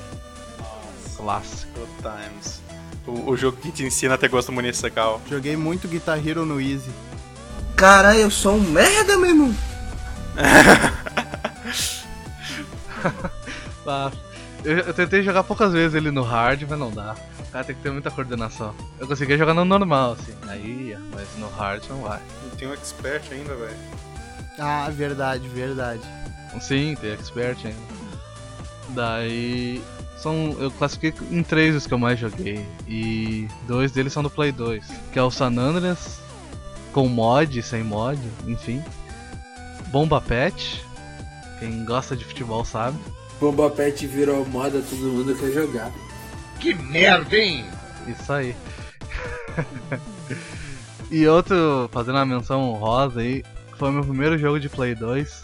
[0.60, 1.18] Nossa.
[1.18, 1.72] Clássico.
[1.80, 2.62] Good times.
[3.06, 5.22] O, o jogo que te ensina a ter gosto musical.
[5.30, 6.90] Joguei muito Guitar Hero no Easy.
[7.76, 9.56] Caralho, eu sou um merda, meu irmão.
[13.86, 14.10] Ah,
[14.64, 17.16] eu, eu tentei jogar poucas vezes ele no hard, mas não dá.
[17.40, 18.74] O cara tem que ter muita coordenação.
[18.98, 20.34] Eu conseguia jogar no normal, assim.
[20.48, 22.22] Aí, mas no hard não vai.
[22.58, 23.76] Tem um expert ainda, velho.
[24.58, 26.02] Ah, verdade, verdade.
[26.62, 27.78] Sim, tem expert ainda.
[28.90, 29.82] Daí.
[30.24, 32.66] São, eu classifiquei em três os que eu mais joguei.
[32.88, 34.82] E dois deles são do Play 2.
[35.12, 36.22] Que é o San Andreas,
[36.94, 38.82] com mod, sem mod, enfim.
[39.88, 40.82] Bomba Pet.
[41.60, 42.98] Quem gosta de futebol sabe.
[43.38, 45.92] Bomba Pet virou moda, todo mundo quer jogar.
[46.58, 47.66] Que merda, hein?
[48.08, 48.56] Isso aí.
[51.12, 53.44] e outro, fazendo uma menção honrosa aí,
[53.78, 55.44] foi meu primeiro jogo de Play 2.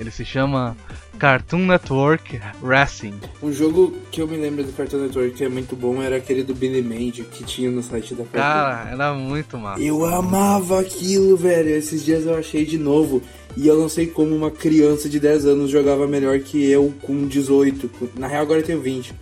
[0.00, 0.74] Ele se chama
[1.20, 3.12] Cartoon Network Racing.
[3.42, 6.42] Um jogo que eu me lembro do Cartoon Network que é muito bom era aquele
[6.42, 8.38] do Billy Mandy que tinha no site da Cartoon.
[8.40, 9.82] Cara, era muito massa.
[9.82, 11.68] Eu amava aquilo, velho.
[11.68, 13.22] Esses dias eu achei de novo.
[13.54, 17.28] E eu não sei como uma criança de 10 anos jogava melhor que eu com
[17.28, 17.90] 18.
[18.16, 19.12] Na real, agora eu tenho 20.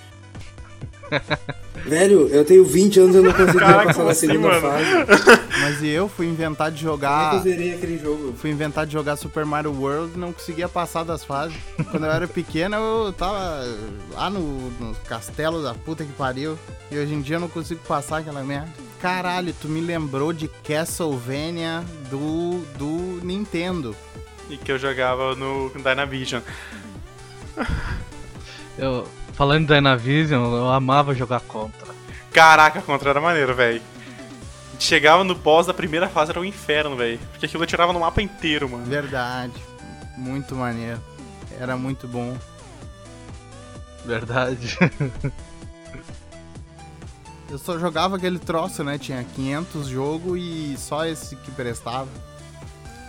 [1.89, 4.61] velho, eu tenho 20 anos e eu não conseguia Caraca, passar como na assim, segunda
[4.61, 4.61] mano?
[4.61, 5.41] fase.
[5.61, 7.31] Mas e eu fui inventar de Como é jogar.
[7.31, 8.35] que eu zerei aquele jogo?
[8.37, 11.57] Fui inventar de jogar Super Mario World e não conseguia passar das fases.
[11.91, 13.65] Quando eu era pequeno, eu tava
[14.13, 16.59] lá no, no castelo da puta que pariu.
[16.91, 18.69] E hoje em dia eu não consigo passar aquela merda.
[19.01, 23.95] Caralho, tu me lembrou de Castlevania do, do Nintendo.
[24.51, 26.41] E que eu jogava no Dynavision.
[28.79, 29.07] Eu,
[29.39, 31.95] falando de Dynavision, eu amava jogar contra.
[32.33, 33.81] Caraca, contra era maneiro, velho.
[34.81, 37.21] Chegava no boss da primeira fase era o inferno, velho.
[37.31, 38.85] Porque aquilo eu tirava no mapa inteiro, mano.
[38.85, 39.53] Verdade.
[40.17, 41.01] Muito maneiro.
[41.61, 42.37] Era muito bom.
[44.05, 44.77] Verdade.
[47.49, 48.99] Eu só jogava aquele troço, né?
[48.99, 52.09] Tinha 500 jogos e só esse que prestava.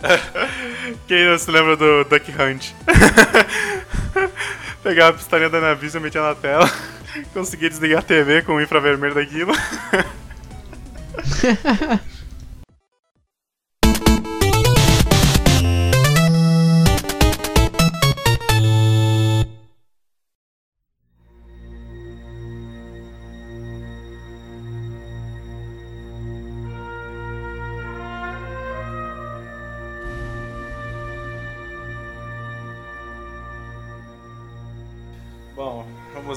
[1.06, 2.72] Quem não se lembra do Duck Hunt?
[4.82, 6.70] Pegava a pistolinha da Navision, metia na tela,
[7.34, 9.52] conseguia desligar a TV com o infravermelho daquilo.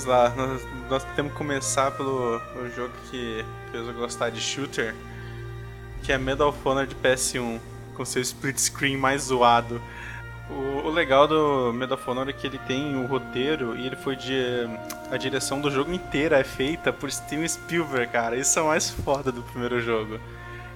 [0.03, 0.29] Vamos lá.
[0.35, 4.93] Nós, nós temos que começar pelo o jogo que fez eu gostar de shooter,
[6.03, 7.59] que é Medal of Honor de PS1,
[7.95, 9.81] com seu split screen mais zoado.
[10.49, 13.95] O, o legal do Medal of Honor é que ele tem o roteiro e ele
[13.95, 14.67] foi de.
[15.11, 18.35] A direção do jogo inteira é feita por Steven Spielberg, cara.
[18.35, 20.19] Isso é o mais foda do primeiro jogo.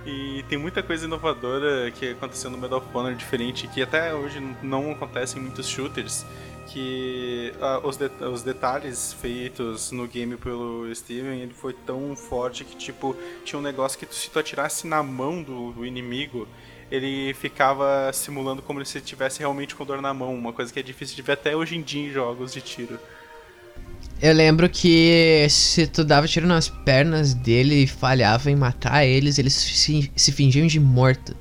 [0.06, 4.42] E tem muita coisa inovadora que aconteceu no Medal of Honor diferente, que até hoje
[4.62, 6.26] não acontece em muitos shooters
[6.68, 12.66] que ah, os, de- os detalhes feitos no game pelo Steven ele foi tão forte
[12.66, 16.48] que tipo tinha um negócio que se tu atirasse na mão do, do inimigo
[16.92, 20.84] ele ficava simulando como se tivesse realmente com dor na mão uma coisa que é
[20.84, 23.00] difícil de ver até hoje em dia em jogos de tiro
[24.20, 29.38] Eu lembro que se tu dava tiro nas pernas dele e falhava em matar eles,
[29.38, 31.36] eles se, se fingiam de morto.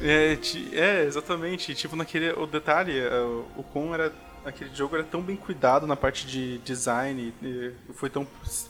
[0.00, 0.38] É,
[0.72, 1.74] é, exatamente.
[1.74, 2.32] Tipo, naquele.
[2.32, 4.12] O detalhe, é, o Con era.
[4.44, 7.32] Aquele jogo era tão bem cuidado na parte de design,
[7.94, 8.26] foi tão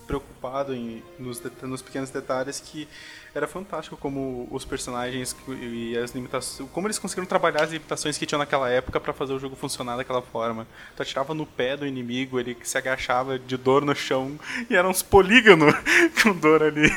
[0.06, 2.87] preocupado em, nos, nos pequenos detalhes que
[3.34, 6.70] era fantástico como os personagens e as limitações.
[6.70, 9.96] Como eles conseguiram trabalhar as limitações que tinham naquela época pra fazer o jogo funcionar
[9.96, 10.64] daquela forma.
[10.94, 14.38] Tu atirava no pé do inimigo, ele se agachava de dor no chão
[14.70, 15.74] e eram uns polígonos
[16.22, 16.88] com dor ali.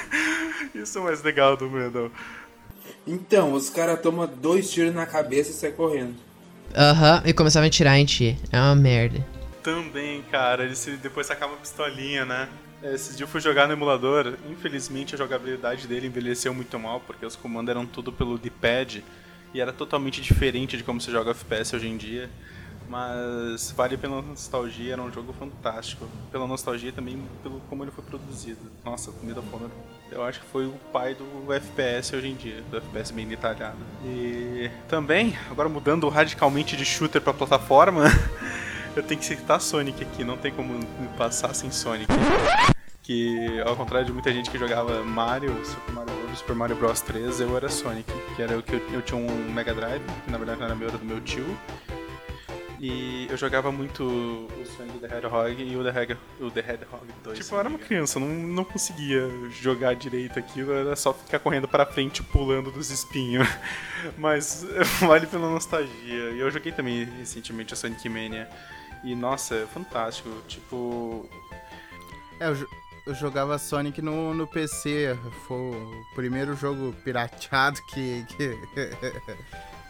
[0.75, 2.11] Isso é o mais legal do Medal.
[3.07, 6.26] Então, os caras tomam dois tiros na cabeça e saem correndo.
[6.75, 8.37] Aham, e começavam a atirar em ti.
[8.51, 9.25] É uma merda.
[9.63, 12.47] Também, cara, ele se- depois sacava uma pistolinha, né?
[12.81, 16.99] É, Esses dias eu fui jogar no emulador, infelizmente a jogabilidade dele envelheceu muito mal,
[17.01, 19.03] porque os comandos eram tudo pelo D-pad
[19.53, 22.29] e era totalmente diferente de como se joga FPS hoje em dia.
[22.89, 26.07] Mas vale pela nostalgia, era um jogo fantástico.
[26.31, 28.71] Pela nostalgia também pelo como ele foi produzido.
[28.83, 29.19] Nossa, of
[29.53, 29.69] Honor,
[30.11, 33.77] eu acho que foi o pai do FPS hoje em dia, do FPS bem detalhado.
[34.05, 38.03] E também, agora mudando radicalmente de shooter pra plataforma,
[38.95, 42.07] eu tenho que citar Sonic aqui, não tem como me passar sem Sonic.
[43.03, 46.99] Que, ao contrário de muita gente que jogava Mario, Super Mario World, Super Mario Bros
[47.01, 48.11] 3, eu era Sonic.
[48.35, 50.75] Que era o que eu, eu tinha um Mega Drive, que na verdade não era
[50.75, 51.57] meu, era do meu tio.
[52.79, 57.07] E eu jogava muito o Sonic the Hedgehog e o The, Hedgehog, o the Hedgehog
[57.23, 57.39] 2.
[57.39, 61.67] Tipo, eu era uma criança, não, não conseguia jogar direito aquilo, era só ficar correndo
[61.67, 63.47] pra frente pulando dos espinhos.
[64.17, 64.63] Mas
[65.01, 66.31] vale pela nostalgia.
[66.31, 68.47] E eu joguei também recentemente a Sonic Mania.
[69.03, 70.29] E nossa, é fantástico.
[70.47, 71.27] Tipo,
[72.39, 72.67] É, eu,
[73.07, 75.17] eu jogava Sonic no, no PC.
[75.47, 78.23] Foi o primeiro jogo pirateado que.
[78.25, 78.55] que...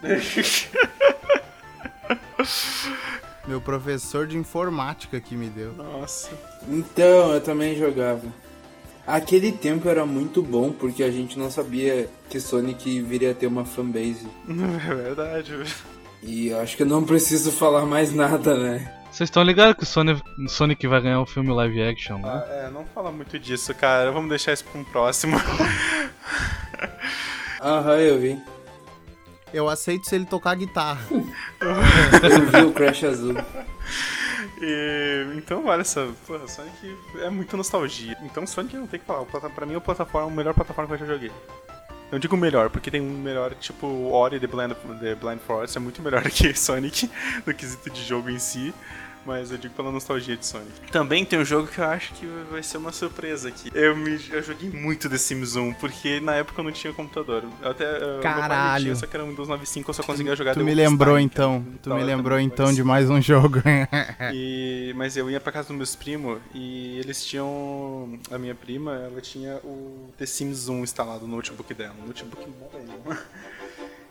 [3.48, 5.74] Meu professor de informática que me deu.
[5.74, 6.30] Nossa.
[6.68, 8.24] Então, eu também jogava.
[9.06, 13.48] Aquele tempo era muito bom porque a gente não sabia que Sonic viria a ter
[13.48, 14.28] uma fanbase.
[14.90, 15.54] É verdade.
[16.22, 18.94] E eu acho que eu não preciso falar mais nada, né?
[19.10, 22.44] Vocês estão ligados que o Sonic, Sonic vai ganhar um filme live action, né?
[22.50, 24.12] É, não fala muito disso, cara.
[24.12, 25.38] Vamos deixar isso pra um próximo.
[27.62, 28.40] Aham, eu vi.
[29.54, 31.02] Eu aceito se ele tocar guitarra.
[31.10, 33.36] Eu vi o Crash Azul.
[34.62, 36.10] E, então vale essa.
[36.26, 38.18] Porra, Sonic é muita nostalgia.
[38.24, 39.26] Então Sonic não tem que falar.
[39.26, 41.32] Pra mim, o plataforma é o melhor plataforma que eu já joguei.
[42.12, 45.82] Eu digo melhor, porque tem um melhor, tipo, Ori The Blind, The Blind Forest é
[45.82, 47.10] muito melhor que Sonic,
[47.46, 48.74] no quesito de jogo em si.
[49.28, 50.90] Mas eu digo pela nostalgia de Sonic.
[50.90, 53.70] Também tem um jogo que eu acho que vai ser uma surpresa aqui.
[53.74, 57.44] Eu, me, eu joguei muito The Sims 1, porque na época eu não tinha computador.
[57.62, 57.86] Eu até,
[58.22, 58.86] Caralho.
[58.86, 61.20] tinha, só que era um Windows 95, eu só conseguia jogar Tu The me lembrou
[61.20, 61.58] então.
[61.58, 63.62] um Tu me lembrou então de mais um jogo.
[64.34, 68.18] e, mas eu ia pra casa dos meus primos e eles tinham.
[68.32, 71.96] A minha prima, ela tinha o The Sims 1 instalado no notebook dela.
[72.02, 73.14] Um notebook bom.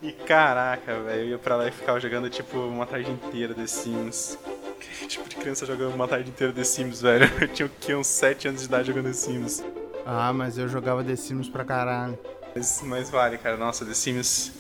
[0.02, 3.66] E caraca, velho, eu ia pra lá e ficava jogando tipo uma tarde inteira The
[3.66, 4.38] Sims.
[4.80, 7.30] Que tipo de criança jogando uma tarde inteira The Sims, velho?
[7.40, 7.94] Eu tinha o quê?
[7.94, 9.62] Uns 7 anos de idade jogando The Sims.
[10.04, 12.18] ah, mas eu jogava The Sims pra caralho.
[12.54, 13.56] Mas, mas vale, cara.
[13.56, 14.52] Nossa, The Sims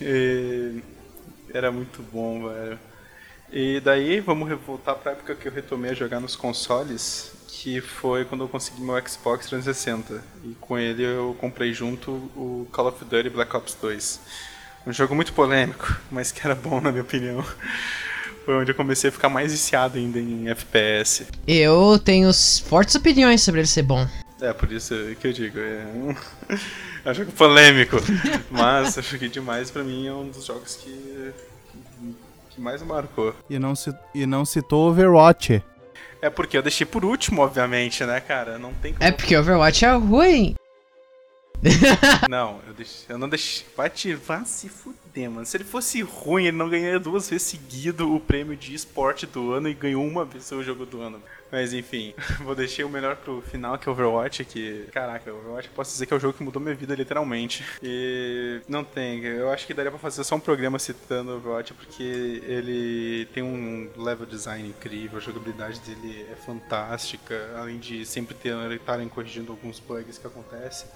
[0.00, 0.80] eh,
[1.52, 2.78] era muito bom, velho.
[3.50, 8.24] E daí vamos voltar pra época que eu retomei a jogar nos consoles, que foi
[8.24, 10.22] quando eu consegui meu Xbox 360.
[10.44, 14.20] E com ele eu comprei junto o Call of Duty Black Ops 2.
[14.86, 17.44] Um jogo muito polêmico, mas que era bom na minha opinião.
[18.44, 21.26] Foi onde eu comecei a ficar mais viciado ainda em FPS.
[21.46, 22.30] Eu tenho
[22.64, 24.06] fortes opiniões sobre ele ser bom.
[24.40, 26.10] É, por isso que eu digo, é um,
[27.06, 27.96] é um jogo polêmico,
[28.50, 31.32] mas eu joguei demais, pra mim é um dos jogos que,
[32.50, 33.34] que mais marcou.
[33.48, 33.72] E não,
[34.12, 35.62] e não citou Overwatch.
[36.20, 38.58] É porque eu deixei por último, obviamente, né, cara?
[38.58, 39.04] Não tem como...
[39.04, 40.54] É porque Overwatch é ruim.
[42.28, 43.64] Não, eu, eu não deixei...
[43.76, 44.18] Vai te...
[44.44, 45.46] Se fuder, mano.
[45.46, 49.52] Se ele fosse ruim, ele não ganharia duas vezes seguido o prêmio de esporte do
[49.52, 51.22] ano e ganhou uma vez o jogo do ano.
[51.52, 54.86] Mas enfim, vou deixar o melhor pro final, que é Overwatch, que...
[54.90, 57.62] Caraca, Overwatch posso dizer que é o jogo que mudou minha vida, literalmente.
[57.82, 59.22] E não tem...
[59.22, 63.88] Eu acho que daria pra fazer só um programa citando Overwatch, porque ele tem um
[63.96, 69.78] level design incrível, a jogabilidade dele é fantástica, além de sempre ter estarem corrigindo alguns
[69.78, 70.88] bugs que acontecem.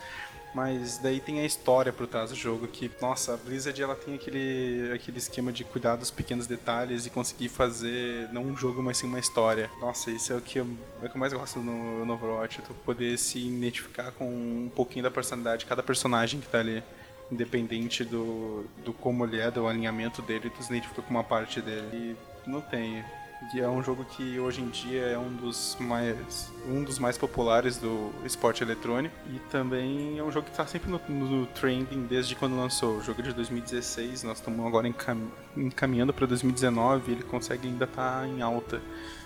[0.57, 4.15] Mas daí tem a história por trás do jogo que, nossa, a Blizzard ela tem
[4.15, 8.97] aquele, aquele esquema de cuidar dos pequenos detalhes e conseguir fazer não um jogo, mas
[8.97, 9.71] sim uma história.
[9.79, 10.67] Nossa, isso é o que eu,
[11.03, 14.71] é o que eu mais gosto no, no Overwatch, tu poder se identificar com um
[14.75, 16.83] pouquinho da personalidade de cada personagem que tá ali.
[17.31, 21.61] Independente do, do como ele é, do alinhamento dele, tu se identifica com uma parte
[21.61, 22.17] dele.
[22.47, 23.05] E não tem.
[23.53, 27.19] E é um jogo que hoje em dia é um dos mais um dos mais
[27.19, 32.07] populares do esporte eletrônico e também é um jogo que está sempre no, no trending
[32.07, 32.97] desde quando lançou.
[32.97, 37.69] O jogo é de 2016, nós estamos agora encam- encaminhando para 2019 e ele consegue
[37.69, 38.81] ainda estar em alta.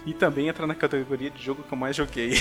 [0.05, 2.33] E também entra na categoria de jogo que eu mais joguei.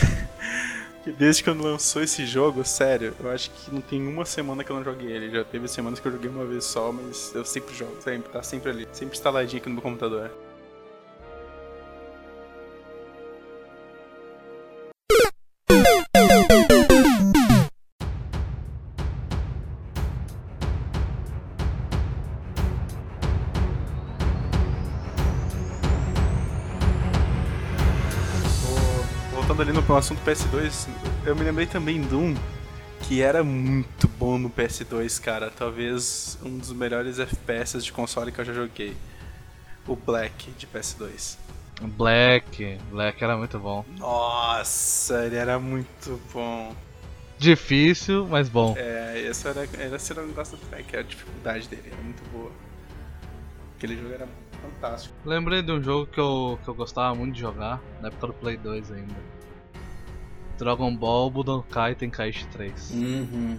[1.01, 4.69] Que desde quando lançou esse jogo, sério, eu acho que não tem uma semana que
[4.69, 5.29] eu não joguei ele.
[5.31, 8.43] Já teve semanas que eu joguei uma vez só, mas eu sempre jogo, sempre, tá
[8.43, 10.29] sempre ali, sempre instaladinho aqui no meu computador.
[29.89, 30.87] No assunto PS2,
[31.25, 32.35] eu me lembrei também de um
[33.01, 35.49] que era muito bom no PS2, cara.
[35.49, 38.95] Talvez um dos melhores FPS de console que eu já joguei.
[39.87, 41.37] O Black de PS2.
[41.81, 43.85] Black, Black era muito bom.
[43.97, 46.75] Nossa, ele era muito bom.
[47.37, 48.75] Difícil, mas bom.
[48.77, 52.21] É, esse era, era esse era o negócio do Black, a dificuldade dele era muito
[52.31, 52.51] boa.
[53.77, 54.27] Aquele jogo era
[54.61, 55.15] fantástico.
[55.25, 58.33] Lembrei de um jogo que eu, que eu gostava muito de jogar, na época do
[58.33, 59.15] Play 2 ainda.
[60.57, 62.91] Dragon Ball Budokai Tenkaichi 3.
[62.91, 63.57] Uhum.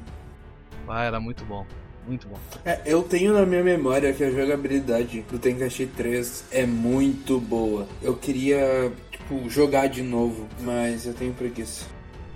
[0.87, 1.67] Ah, era muito bom.
[2.07, 2.39] Muito bom.
[2.65, 7.87] É, eu tenho na minha memória que a jogabilidade do Tenkaichi 3 é muito boa.
[8.03, 11.85] Eu queria, tipo, jogar de novo, mas eu tenho preguiça.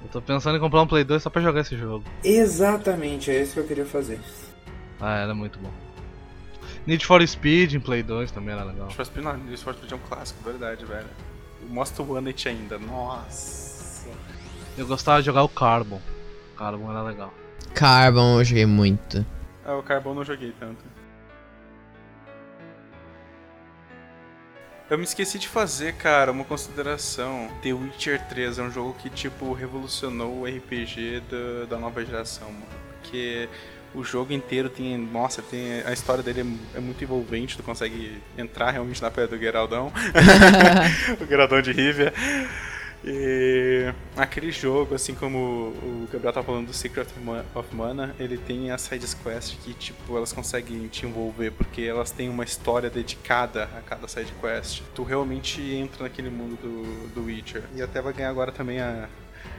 [0.02, 2.04] Eu tô pensando em comprar um Play 2 só pra jogar esse jogo.
[2.22, 4.20] Exatamente, é isso que eu queria fazer.
[5.00, 5.70] Ah, era muito bom.
[6.86, 8.84] Need for Speed em Play 2 também era legal.
[8.84, 11.06] Need for Speed, não, Need for Speed é um clássico, verdade, velho.
[11.70, 14.06] Mostra o One It ainda, nossa.
[14.76, 16.00] Eu gostava de jogar o Carbon.
[16.56, 17.32] Carbon era legal.
[17.72, 19.24] Carbon eu joguei muito.
[19.64, 20.84] Ah, o Carbon não joguei tanto.
[24.90, 27.48] Eu me esqueci de fazer, cara, uma consideração.
[27.62, 32.48] The Witcher 3 é um jogo que, tipo, revolucionou o RPG da, da nova geração,
[32.52, 32.66] mano.
[33.00, 33.48] Porque
[33.94, 34.98] o jogo inteiro tem.
[34.98, 35.80] Nossa, tem.
[35.86, 36.42] A história dele
[36.74, 39.90] é, é muito envolvente, tu consegue entrar realmente na pele do Geraldão.
[41.18, 42.12] o Geraldão de Rivia.
[43.06, 47.06] E aquele jogo, assim como o Gabriel tá falando do Secret
[47.54, 52.10] of Mana, ele tem as side quests que, tipo, elas conseguem te envolver, porque elas
[52.10, 54.82] têm uma história dedicada a cada side quest.
[54.94, 57.64] Tu realmente entra naquele mundo do, do Witcher.
[57.76, 59.06] E até vai ganhar agora também a,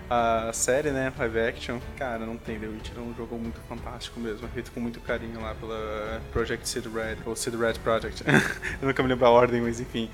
[0.09, 1.79] a série, né, live action.
[1.97, 5.39] Cara, não tem, The Witcher é um jogo muito fantástico mesmo, feito com muito carinho
[5.39, 8.23] lá pela Project Sid Red, ou Sid Red Project.
[8.81, 10.09] Eu nunca me lembro a ordem, mas enfim.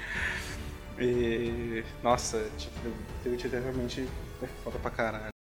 [1.01, 1.83] E.
[2.03, 2.89] Nossa, tipo,
[3.23, 4.07] The Witcher realmente
[4.41, 5.31] é foda pra caralho.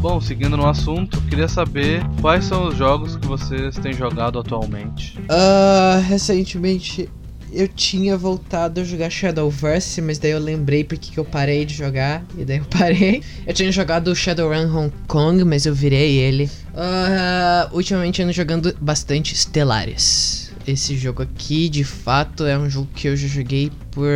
[0.00, 5.18] Bom, seguindo no assunto, queria saber quais são os jogos que vocês têm jogado atualmente.
[5.20, 7.08] Uh, recentemente
[7.52, 11.74] eu tinha voltado a jogar Shadowverse, mas daí eu lembrei porque que eu parei de
[11.74, 13.22] jogar, e daí eu parei.
[13.46, 16.50] Eu tinha jogado Shadowrun Hong Kong, mas eu virei ele.
[16.74, 20.50] Uh, ultimamente ando jogando bastante Stellaris.
[20.66, 24.08] Esse jogo aqui, de fato, é um jogo que eu já joguei por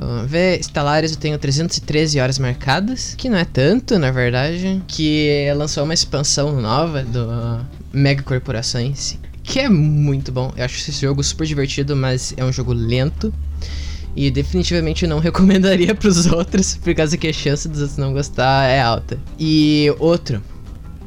[0.00, 5.52] Vamos ver, Stellaris eu tenho 313 horas marcadas, que não é tanto, na verdade, que
[5.54, 7.28] lançou uma expansão nova do
[7.92, 10.52] Mega Corporações, que é muito bom.
[10.56, 13.32] Eu acho esse jogo super divertido, mas é um jogo lento.
[14.14, 18.12] E definitivamente não recomendaria para os outros, por causa que a chance dos outros não
[18.12, 19.18] gostar é alta.
[19.38, 20.42] E outro,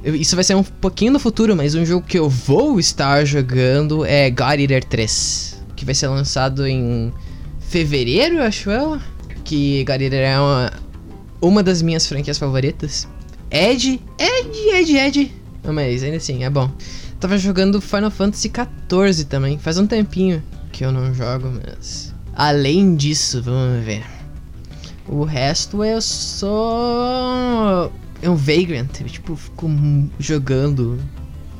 [0.03, 4.05] isso vai ser um pouquinho no futuro, mas um jogo que eu vou estar jogando
[4.05, 7.11] é God Eater 3, que vai ser lançado em
[7.59, 8.99] fevereiro, acho eu.
[9.45, 10.73] Que God Eater é uma,
[11.41, 13.07] uma das minhas franquias favoritas.
[13.49, 15.31] Ed, Ed, Ed, Ed.
[15.63, 16.69] Mas ainda assim, é bom.
[17.23, 19.57] Tava jogando Final Fantasy XIV também.
[19.57, 20.43] Faz um tempinho
[20.73, 22.13] que eu não jogo, mas.
[22.35, 24.03] Além disso, vamos ver.
[25.07, 27.89] O resto eu sou.
[28.21, 28.99] É um Vagrant.
[28.99, 29.69] Eu, tipo, fico
[30.19, 30.99] jogando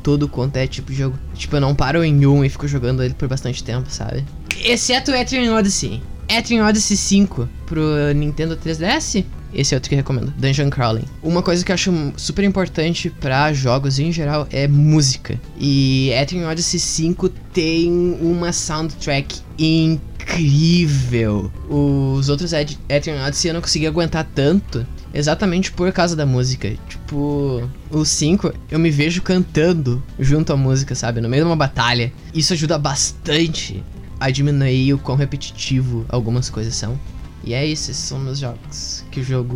[0.03, 1.17] todo quanto é tipo de jogo.
[1.33, 4.25] Tipo, eu não paro em um e fico jogando ele por bastante tempo, sabe?
[4.65, 6.03] Exceto o Etrian Odyssey.
[6.27, 9.23] Etrian Odyssey 5 pro Nintendo 3DS.
[9.53, 11.05] Esse é outro que recomendo, Dungeon Crawling.
[11.21, 15.39] Uma coisa que eu acho super importante para jogos em geral é música.
[15.59, 21.51] E Etrian Odyssey 5 tem uma soundtrack incrível.
[21.69, 26.73] Os outros Etrian Odyssey eu não consegui aguentar tanto, exatamente por causa da música.
[26.89, 31.21] Tipo, o 5 eu me vejo cantando junto à música, sabe?
[31.21, 32.11] No meio de uma batalha.
[32.33, 33.83] Isso ajuda bastante
[34.19, 36.99] a diminuir o quão repetitivo algumas coisas são.
[37.43, 39.55] E é isso, esses são meus jogos que eu jogo,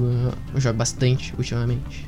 [0.53, 2.07] eu jogo bastante ultimamente.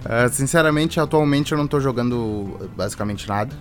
[0.00, 3.54] Uh, sinceramente, atualmente eu não tô jogando basicamente nada.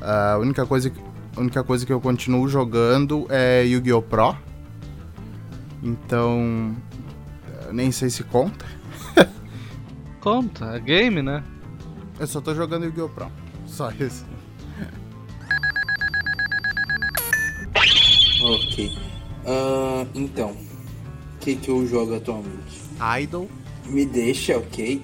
[0.00, 0.90] Uh, a única coisa,
[1.36, 4.00] a única coisa que eu continuo jogando é Yu-Gi-Oh!
[4.00, 4.36] Pro.
[5.82, 6.74] Então,
[7.70, 8.64] nem sei se conta.
[10.20, 11.44] conta, é game, né?
[12.18, 13.10] Eu só tô jogando Yu-Gi-Oh!
[13.10, 13.26] Pro.
[13.66, 14.24] Só isso.
[18.42, 18.96] Ok.
[19.44, 20.63] Uh, então, o
[21.44, 22.80] que, que eu jogo atualmente?
[23.22, 23.48] Idol.
[23.84, 25.02] Me deixa, ok?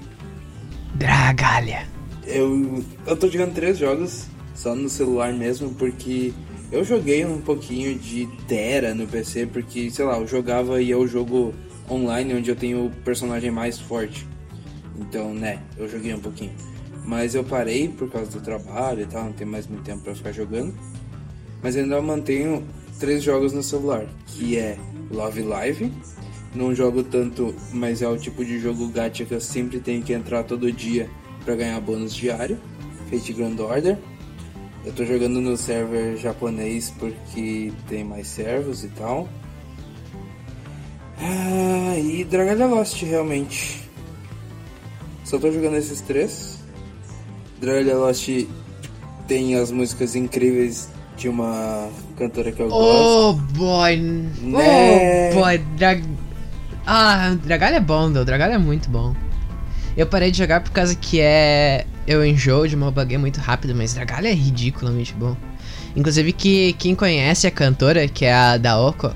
[0.94, 1.86] Dragalha.
[2.26, 6.32] Eu, eu tô jogando três jogos, só no celular mesmo, porque
[6.72, 10.96] eu joguei um pouquinho de Terra no PC, porque, sei lá, eu jogava e é
[10.96, 11.52] o jogo
[11.90, 14.26] online onde eu tenho o personagem mais forte.
[14.98, 16.52] Então, né, eu joguei um pouquinho.
[17.04, 20.14] Mas eu parei por causa do trabalho e tal, não tenho mais muito tempo pra
[20.14, 20.74] ficar jogando.
[21.62, 22.66] Mas ainda mantenho
[22.98, 24.78] três jogos no celular, que é
[25.10, 25.92] Love Live.
[26.54, 30.12] Não jogo tanto, mas é o tipo de jogo gacha que eu sempre tenho que
[30.12, 31.08] entrar todo dia
[31.44, 32.58] para ganhar bônus diário.
[33.08, 33.96] Fate Grand Order.
[34.84, 39.28] Eu tô jogando no server japonês porque tem mais servos e tal.
[41.18, 43.82] Ah, e Dragalia Lost, realmente.
[45.24, 46.58] Só tô jogando esses três.
[47.60, 48.28] Dragalia Lost
[49.28, 53.54] tem as músicas incríveis de uma cantora que eu Oh gosto.
[53.54, 53.96] boy!
[53.98, 55.30] Né?
[55.30, 55.58] Oh boy!
[55.76, 56.02] Drag...
[56.86, 59.14] Ah, Dragalha é bom, o Dragalha é muito bom.
[59.96, 61.86] Eu parei de jogar por causa que é.
[62.06, 65.36] Eu enjoo de uma muito rápido, mas Dragalha é ridiculamente bom.
[65.94, 69.12] Inclusive que quem conhece a cantora, que é a Daoko,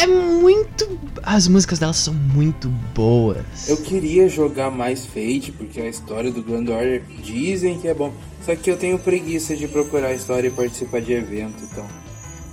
[0.00, 0.98] é muito.
[1.22, 3.68] As músicas dela são muito boas.
[3.68, 8.12] Eu queria jogar mais Fate, porque a história do Grand Order dizem que é bom.
[8.44, 12.01] Só que eu tenho preguiça de procurar a história e participar de evento, então.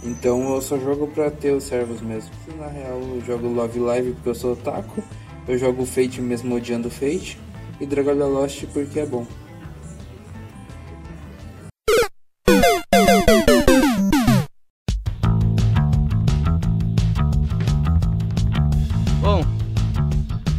[0.01, 2.31] Então eu só jogo pra ter os servos mesmo.
[2.57, 5.03] Na real, eu jogo Love Live porque eu sou otaku.
[5.47, 7.37] Eu jogo Fate mesmo odiando Fate.
[7.81, 9.25] E Dragalia Lost porque é bom.
[19.21, 19.43] Bom,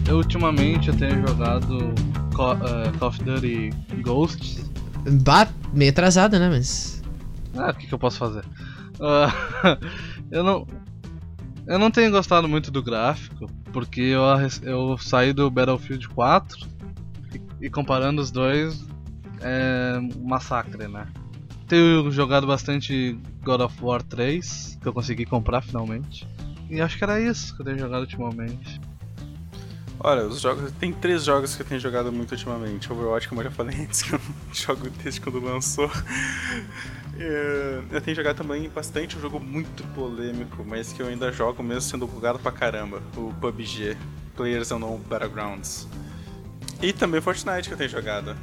[0.09, 1.95] eu ultimamente eu tenho jogado
[2.35, 3.71] Call, eh, Call of Duty
[4.03, 4.71] Ghosts.
[5.23, 6.49] Bah, meio atrasada, né?
[6.51, 7.03] Mas.
[7.57, 8.45] Ah, o que, que eu posso fazer?
[9.01, 9.79] Ah,
[10.31, 10.67] eu não.
[11.67, 14.23] Eu não tenho gostado muito do gráfico, porque eu,
[14.63, 16.67] eu saí do Battlefield 4
[17.35, 18.85] e, e comparando os dois
[19.41, 21.07] é massacre, né?
[21.69, 26.27] Tenho jogado bastante God of War 3, que eu consegui comprar finalmente.
[26.69, 28.81] E acho que era isso que eu tenho jogado ultimamente.
[30.03, 30.73] Olha, os jogos.
[30.73, 32.91] Tem três jogos que eu tenho jogado muito ultimamente.
[32.91, 34.21] Overwatch, como eu já falei antes, que eu
[34.53, 35.91] jogo desde quando lançou.
[37.19, 41.63] É, Eu tenho jogado também bastante um jogo muito polêmico, mas que eu ainda jogo
[41.63, 43.03] mesmo sendo bugado pra caramba.
[43.15, 43.97] O PUBG,
[44.35, 45.87] Players Unknown Battlegrounds.
[46.81, 48.35] E também Fortnite que eu tenho jogado.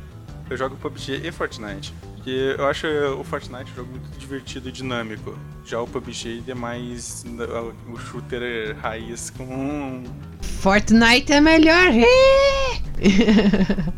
[0.48, 1.92] Eu jogo PUBG e Fortnite.
[2.28, 2.86] Porque eu acho
[3.18, 5.34] o Fortnite um jogo muito divertido e dinâmico.
[5.64, 10.04] Já o PUBG ele é mais uh, o shooter raiz com
[10.42, 11.88] Fortnite é melhor!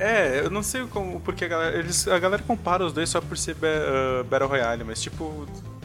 [0.00, 3.20] É, eu não sei como, porque a galera, eles, a galera compara os dois só
[3.20, 5.24] por ser ah, Battle Royale, mas tipo,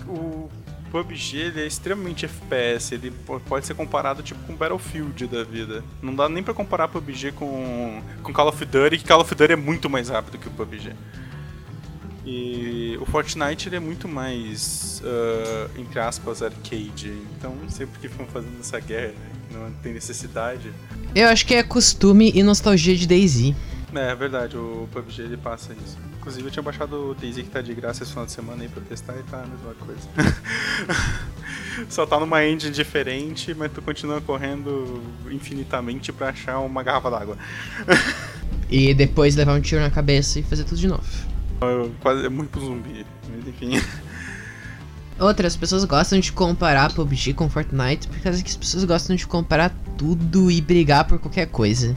[0.08, 0.48] o
[0.92, 5.84] PUBG ele é extremamente FPS, ele po- pode ser comparado tipo com Battlefield da vida.
[6.00, 9.54] Não dá nem pra comparar PUBG com, com Call of Duty, que Call of Duty
[9.54, 10.94] é muito mais rápido que o PUBG.
[12.26, 17.14] E o Fortnite ele é muito mais, ah, entre aspas, arcade.
[17.38, 19.14] Então não sei por que ficam fazendo essa guerra,
[19.52, 20.72] não tem necessidade.
[21.14, 23.56] Eu acho que é costume e nostalgia de Daisy.
[23.94, 25.98] É, é verdade, o PUBG ele passa isso.
[26.18, 28.70] Inclusive eu tinha baixado o Daisy que tá de graça esse final de semana aí
[28.70, 30.10] pra testar e tá a mesma coisa.
[31.90, 37.38] Só tá numa engine diferente, mas tu continua correndo infinitamente pra achar uma garrafa d'água.
[38.70, 41.04] E depois levar um tiro na cabeça e fazer tudo de novo.
[42.02, 43.82] Quase é muito zumbi, mas enfim.
[45.20, 49.28] Outras pessoas gostam de comparar PUBG com Fortnite por causa que as pessoas gostam de
[49.28, 51.96] comparar tudo e brigar por qualquer coisa.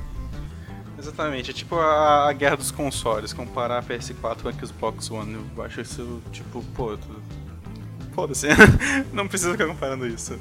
[0.99, 5.39] Exatamente, é tipo a, a guerra dos consoles, comparar a PS4 com a Xbox One.
[5.57, 7.23] Eu acho isso, tipo, pô, tu-
[8.15, 8.49] foda-se,
[9.13, 10.39] não precisa ficar comparando isso.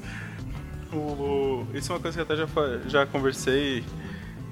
[0.93, 3.83] O, isso é uma coisa que eu até já, já conversei.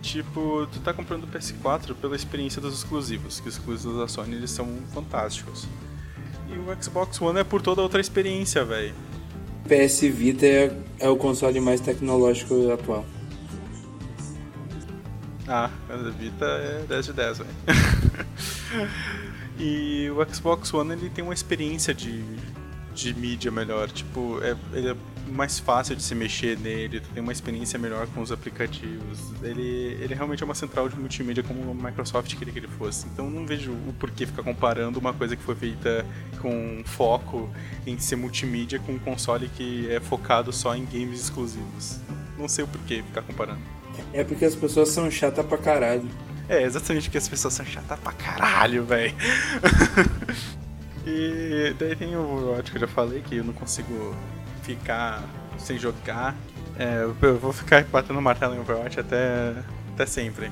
[0.03, 4.35] Tipo, tu tá comprando o PS4 pela experiência dos exclusivos, que os exclusivos da Sony
[4.35, 5.65] eles são fantásticos.
[6.49, 8.93] E o Xbox One é por toda outra experiência, velho.
[9.63, 13.05] PS Vita é, é o console mais tecnológico atual.
[15.47, 17.49] Ah, a Vita é 10 de 10, velho.
[19.57, 22.25] e o Xbox One ele tem uma experiência de,
[22.93, 23.89] de mídia melhor.
[23.89, 24.95] Tipo, é, ele é
[25.33, 29.19] mais fácil de se mexer nele, tu tem uma experiência melhor com os aplicativos.
[29.41, 33.07] Ele, ele realmente é uma central de multimídia como a Microsoft queria que ele fosse.
[33.07, 36.05] Então não vejo o porquê ficar comparando uma coisa que foi feita
[36.39, 37.49] com foco
[37.85, 41.99] em ser multimídia com um console que é focado só em games exclusivos.
[42.37, 43.61] Não sei o porquê ficar comparando.
[44.13, 46.07] É porque as pessoas são chatas pra caralho.
[46.47, 49.15] É, exatamente porque as pessoas são chatas pra caralho, velho.
[51.05, 54.15] e daí tem o Overwatch que eu já falei, que eu não consigo
[54.63, 55.21] ficar
[55.57, 56.35] sem jogar.
[56.77, 59.53] É, eu vou ficar batendo martelo em Overwatch até,
[59.93, 60.51] até sempre.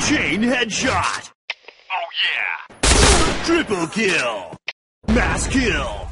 [0.00, 1.30] Chain headshot.
[1.90, 2.66] Oh yeah.
[3.44, 4.56] Triple kill.
[5.08, 6.03] Mass kill.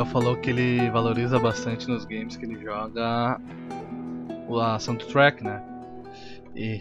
[0.00, 3.40] Gabriel falou que ele valoriza bastante nos games que ele joga
[4.62, 5.62] a soundtrack, né?
[6.54, 6.80] E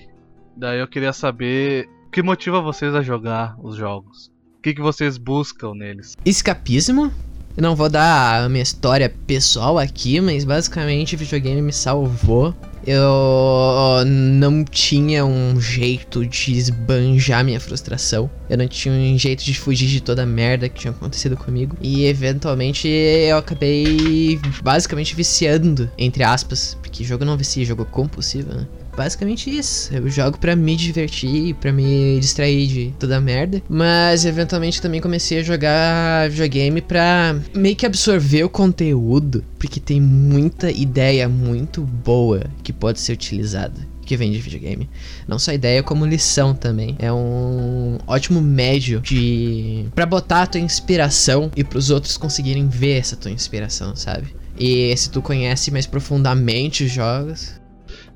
[0.56, 4.32] daí eu queria saber o que motiva vocês a jogar os jogos.
[4.58, 6.16] O que, que vocês buscam neles?
[6.26, 7.12] Escapismo?
[7.58, 12.56] Eu não vou dar a minha história pessoal aqui, mas basicamente o videogame me salvou.
[12.92, 18.28] Eu não tinha um jeito de esbanjar minha frustração.
[18.50, 21.78] Eu não tinha um jeito de fugir de toda a merda que tinha acontecido comigo.
[21.80, 26.76] E eventualmente eu acabei basicamente viciando, entre aspas.
[26.82, 28.66] Porque jogo não vicia, jogo compulsivo, né?
[29.00, 29.94] Basicamente isso.
[29.94, 33.64] Eu jogo para me divertir, para me distrair de toda a merda.
[33.70, 40.02] Mas eventualmente também comecei a jogar videogame pra meio que absorver o conteúdo, porque tem
[40.02, 44.90] muita ideia muito boa que pode ser utilizada que vem de videogame.
[45.28, 46.96] Não só ideia, como lição também.
[46.98, 52.68] É um ótimo médio de para botar a tua inspiração e para os outros conseguirem
[52.68, 54.36] ver essa tua inspiração, sabe?
[54.60, 57.59] E se tu conhece mais profundamente os jogos,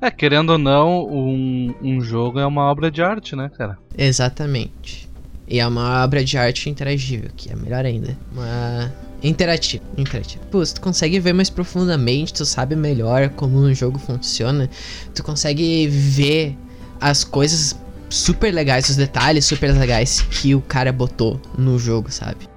[0.00, 3.78] é, querendo ou não, um, um jogo é uma obra de arte, né, cara?
[3.96, 5.08] Exatamente.
[5.46, 8.16] E é uma obra de arte interagível, que é melhor ainda.
[8.32, 8.92] Uma
[9.22, 10.44] interativo, interativo.
[10.50, 14.68] Pô, tu consegue ver mais profundamente, tu sabe melhor como um jogo funciona,
[15.14, 16.56] tu consegue ver
[17.00, 17.78] as coisas
[18.10, 22.48] super legais, os detalhes super legais que o cara botou no jogo, sabe?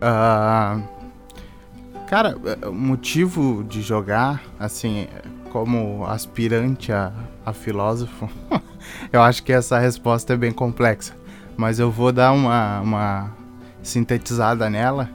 [0.00, 0.80] Ah.
[0.94, 0.97] Uh
[2.08, 5.06] Cara, é, o motivo de jogar, assim,
[5.52, 7.12] como aspirante a,
[7.44, 8.30] a filósofo,
[9.12, 11.14] eu acho que essa resposta é bem complexa.
[11.54, 13.36] Mas eu vou dar uma, uma
[13.82, 15.10] sintetizada nela.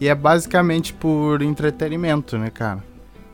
[0.00, 2.82] E é basicamente por entretenimento, né, cara?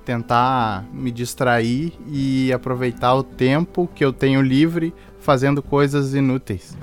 [0.04, 6.76] Tentar me distrair e aproveitar o tempo que eu tenho livre fazendo coisas inúteis.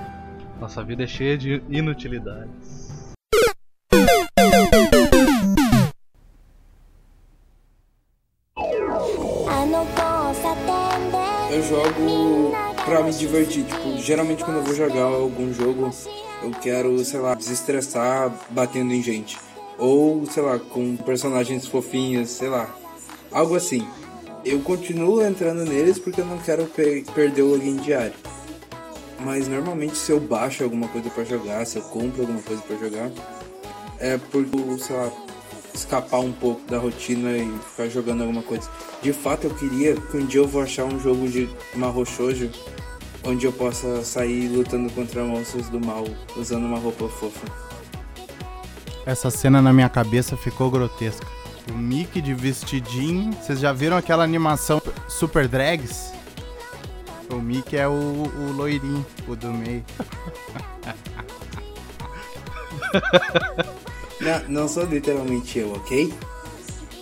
[0.57, 3.03] Nossa vida é cheia de inutilidades.
[13.18, 13.64] Divertir.
[13.66, 15.89] Tipo, geralmente quando eu vou jogar algum jogo,
[16.41, 19.38] eu quero, sei lá, desestressar batendo em gente.
[19.78, 22.74] Ou, sei lá, com personagens fofinhos, sei lá.
[23.32, 23.88] Algo assim.
[24.45, 28.14] Eu continuo entrando neles porque eu não quero per perder o login diário.
[29.20, 32.76] Mas normalmente se eu baixo alguma coisa para jogar, se eu compro alguma coisa para
[32.76, 33.09] jogar,
[33.99, 34.45] é por,
[34.80, 35.09] sei lá,
[35.74, 38.70] escapar um pouco da rotina e ficar jogando alguma coisa.
[39.01, 42.49] De fato, eu queria que um dia eu vou achar um jogo de Mahou Shoujo
[43.24, 46.05] onde eu possa sair lutando contra monstros do mal
[46.36, 47.45] usando uma roupa fofa.
[49.05, 51.28] Essa cena na minha cabeça ficou grotesca.
[51.69, 53.34] O Mickey de vestidinho.
[53.34, 56.13] Vocês já viram aquela animação Super Drags?
[57.30, 59.84] O Mickey é o, o loirinho, o do meio.
[64.21, 66.13] Não, não sou literalmente eu, ok?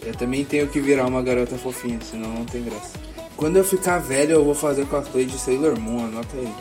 [0.01, 2.97] Eu também tenho que virar uma garota fofinha, senão não tem graça.
[3.41, 6.53] Quando eu ficar velho, eu vou fazer cosplay de Sailor Moon, anota aí.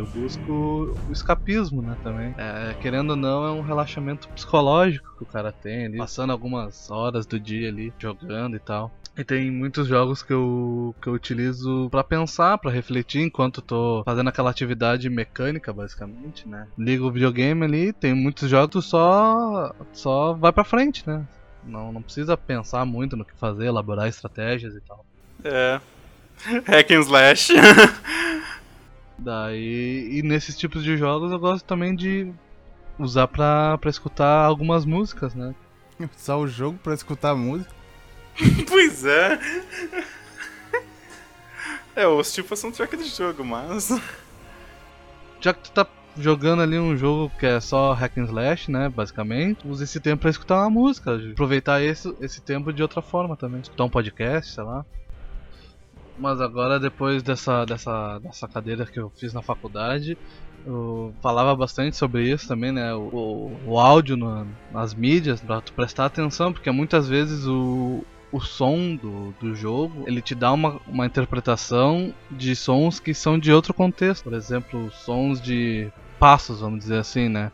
[0.00, 2.34] Busco o escapismo, né, também.
[2.38, 6.90] É, querendo ou não, é um relaxamento psicológico que o cara tem ali, passando algumas
[6.90, 8.90] horas do dia ali jogando e tal.
[9.16, 14.02] E tem muitos jogos que eu, que eu utilizo para pensar, para refletir enquanto tô
[14.06, 16.66] fazendo aquela atividade mecânica, basicamente, né?
[16.78, 21.26] Ligo o videogame ali, tem muitos jogos só só vai para frente, né?
[21.62, 25.04] Não, não precisa pensar muito no que fazer, elaborar estratégias e tal.
[25.44, 25.78] É.
[26.66, 27.52] Hack and slash.
[29.22, 32.32] Daí, e nesses tipos de jogos eu gosto também de
[32.98, 35.54] usar pra, pra escutar algumas músicas, né?
[36.16, 37.72] Usar o jogo pra escutar música?
[38.68, 39.38] pois é.
[41.94, 43.90] É, os tipo são track de jogo, mas.
[45.42, 48.88] Já que tu tá jogando ali um jogo que é só hack and slash, né,
[48.88, 53.36] basicamente, use esse tempo pra escutar uma música, aproveitar esse, esse tempo de outra forma
[53.36, 54.86] também, escutar um podcast, sei lá.
[56.18, 60.16] Mas agora, depois dessa, dessa, dessa cadeira que eu fiz na faculdade,
[60.64, 62.94] eu falava bastante sobre isso também, né?
[62.94, 68.04] O, o, o áudio no, nas mídias, pra tu prestar atenção, porque muitas vezes o,
[68.30, 73.38] o som do, do jogo ele te dá uma, uma interpretação de sons que são
[73.38, 74.24] de outro contexto.
[74.24, 77.50] Por exemplo, sons de passos, vamos dizer assim, né?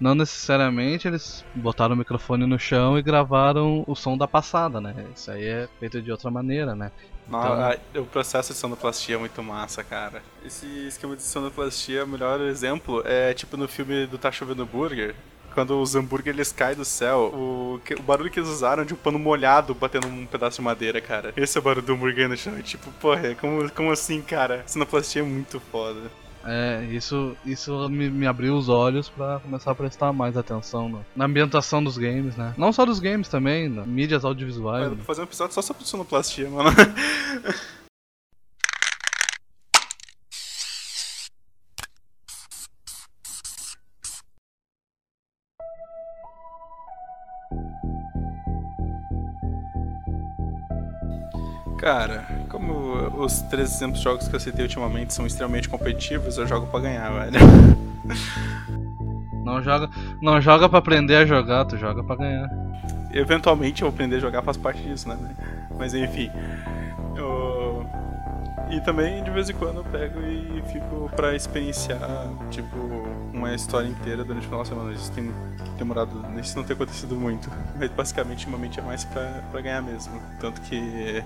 [0.00, 5.10] Não necessariamente eles botaram o microfone no chão e gravaram o som da passada, né?
[5.14, 6.92] Isso aí é feito de outra maneira, né?
[7.26, 10.22] Não, a- o processo de sonoplastia é muito massa, cara.
[10.44, 15.14] Esse esquema de sonoplastia, o melhor exemplo é tipo no filme do Tá Chovendo Burger.
[15.52, 18.94] Quando os hambúrguer eles caem do céu, o, o barulho que eles usaram é de
[18.94, 21.32] um pano molhado batendo num pedaço de madeira, cara.
[21.36, 22.58] Esse é o barulho do hambúrguer no chão.
[22.58, 24.62] E, tipo, porra, como, como assim, cara?
[24.66, 26.10] Sonoplastia é muito foda.
[26.44, 31.04] É, isso, isso me, me abriu os olhos pra começar a prestar mais atenção no-
[31.14, 32.54] na ambientação dos games, né?
[32.56, 34.88] Não só dos games também, na mídias audiovisuais.
[34.88, 35.04] Mas né?
[35.04, 36.70] fazer um episódio só sobre sonoplastia, mano.
[51.78, 52.26] Cara,
[53.28, 56.80] os três exemplos de jogos que eu citei ultimamente são extremamente competitivos, eu jogo pra
[56.80, 57.38] ganhar, velho.
[59.44, 59.88] Não joga,
[60.20, 62.48] não joga pra aprender a jogar, tu joga pra ganhar.
[63.12, 65.16] Eventualmente eu aprender a jogar faz parte disso, né?
[65.78, 66.30] Mas enfim.
[67.16, 67.47] eu-
[68.70, 72.76] E também de vez em quando eu pego e fico pra experienciar, tipo,
[73.32, 74.92] uma história inteira durante o final de semana.
[74.92, 75.32] Isso tem
[75.78, 77.50] demorado, isso não tem acontecido muito.
[77.78, 80.20] Mas basicamente, ultimamente é mais pra, pra ganhar mesmo.
[80.38, 81.22] Tanto que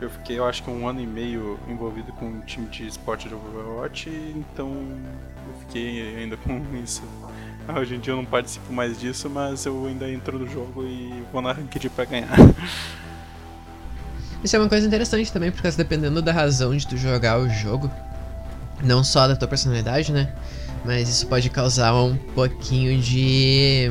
[0.00, 3.28] eu fiquei, eu acho que um ano e meio envolvido com um time de esporte
[3.28, 7.02] de Overwatch, então eu fiquei ainda com isso.
[7.76, 11.24] Hoje em dia eu não participo mais disso, mas eu ainda entro no jogo e
[11.32, 12.28] vou na ranked pra ganhar.
[14.46, 17.90] Isso é uma coisa interessante também, porque dependendo da razão de tu jogar o jogo,
[18.80, 20.32] não só da tua personalidade, né?
[20.84, 23.90] Mas isso pode causar um pouquinho de.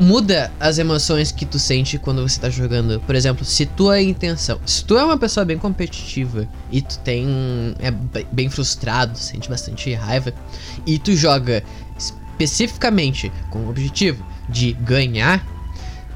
[0.00, 2.98] Muda as emoções que tu sente quando você tá jogando.
[3.02, 4.58] Por exemplo, se tua intenção.
[4.66, 7.76] Se tu é uma pessoa bem competitiva e tu tem.
[7.78, 10.34] é be- bem frustrado, sente bastante raiva,
[10.84, 11.62] e tu joga
[11.96, 15.46] especificamente com o objetivo de ganhar,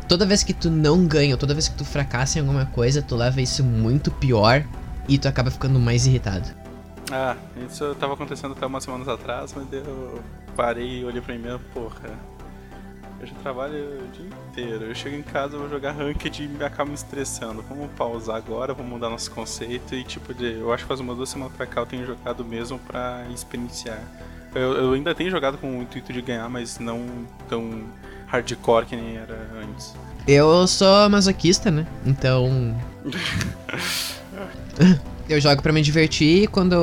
[0.09, 3.17] toda vez que tu não ganha, toda vez que tu fracassa em alguma coisa, tu
[3.17, 4.65] leva isso muito pior
[5.09, 6.49] e tu acaba ficando mais irritado.
[7.11, 7.37] Ah,
[7.67, 10.23] isso tava acontecendo até umas semanas atrás, mas eu
[10.57, 12.11] parei e olhei pra mim porra.
[13.21, 14.85] Eu já trabalho o dia inteiro.
[14.85, 17.63] Eu chego em casa, vou jogar ranked e me acabo me estressando.
[17.63, 20.53] Vamos pausar agora, vamos mudar nosso conceito e tipo de.
[20.53, 24.03] Eu acho que faz umas duas semanas pra cá eu tenho jogado mesmo pra experienciar.
[24.55, 27.07] Eu, eu ainda tenho jogado com o intuito de ganhar, mas não
[27.49, 27.83] tão
[28.35, 29.95] hardcore que nem era antes.
[30.27, 31.87] Eu sou masoquista, né?
[32.05, 32.77] Então.
[35.29, 36.75] eu jogo pra me divertir e quando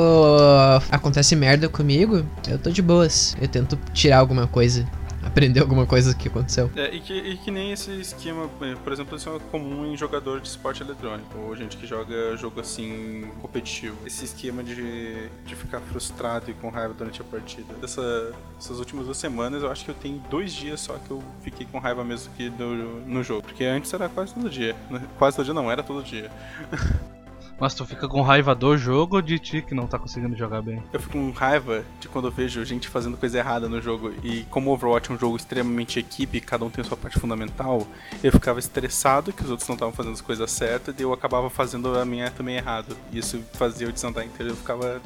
[0.91, 3.35] acontece merda comigo, eu tô de boas.
[3.41, 4.87] Eu tento tirar alguma coisa,
[5.23, 6.69] aprender alguma coisa que aconteceu.
[6.75, 9.97] É, e, que, e que nem esse esquema, eh, por exemplo, isso é comum em
[9.97, 13.95] jogador de esporte eletrônico, ou gente que joga jogo assim competitivo.
[14.05, 17.73] Esse esquema de, de ficar frustrado e com raiva durante a partida.
[17.75, 21.23] Dessa, essas últimas duas semanas, eu acho que eu tenho dois dias só que eu
[21.41, 23.43] fiquei com raiva mesmo que no, no jogo.
[23.43, 24.75] Porque antes era quase todo dia.
[25.17, 26.31] Quase todo dia não, era todo dia.
[27.61, 30.63] Mas tu fica com raiva do jogo ou de ti que não tá conseguindo jogar
[30.63, 30.81] bem?
[30.91, 34.11] Eu fico com raiva de quando eu vejo gente fazendo coisa errada no jogo.
[34.23, 37.85] E como o Overwatch é um jogo extremamente equipe, cada um tem sua parte fundamental,
[38.23, 41.51] eu ficava estressado que os outros não estavam fazendo as coisas certas, e eu acabava
[41.51, 42.97] fazendo a minha também errado.
[43.11, 44.99] E isso fazia eu desandar inteiro, eu ficava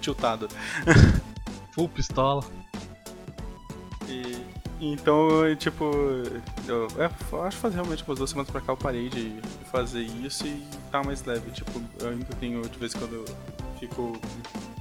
[0.00, 0.48] tiltado.
[1.70, 2.42] Full pistola.
[4.08, 4.38] E,
[4.84, 5.84] então, tipo,
[6.66, 9.40] eu, é, eu acho que faz realmente umas duas semanas pra cá eu parei de,
[9.40, 10.60] de fazer isso e
[10.90, 11.52] tá mais leve.
[11.52, 13.24] Tipo, eu ainda tenho, de vez em quando eu
[13.78, 14.18] fico.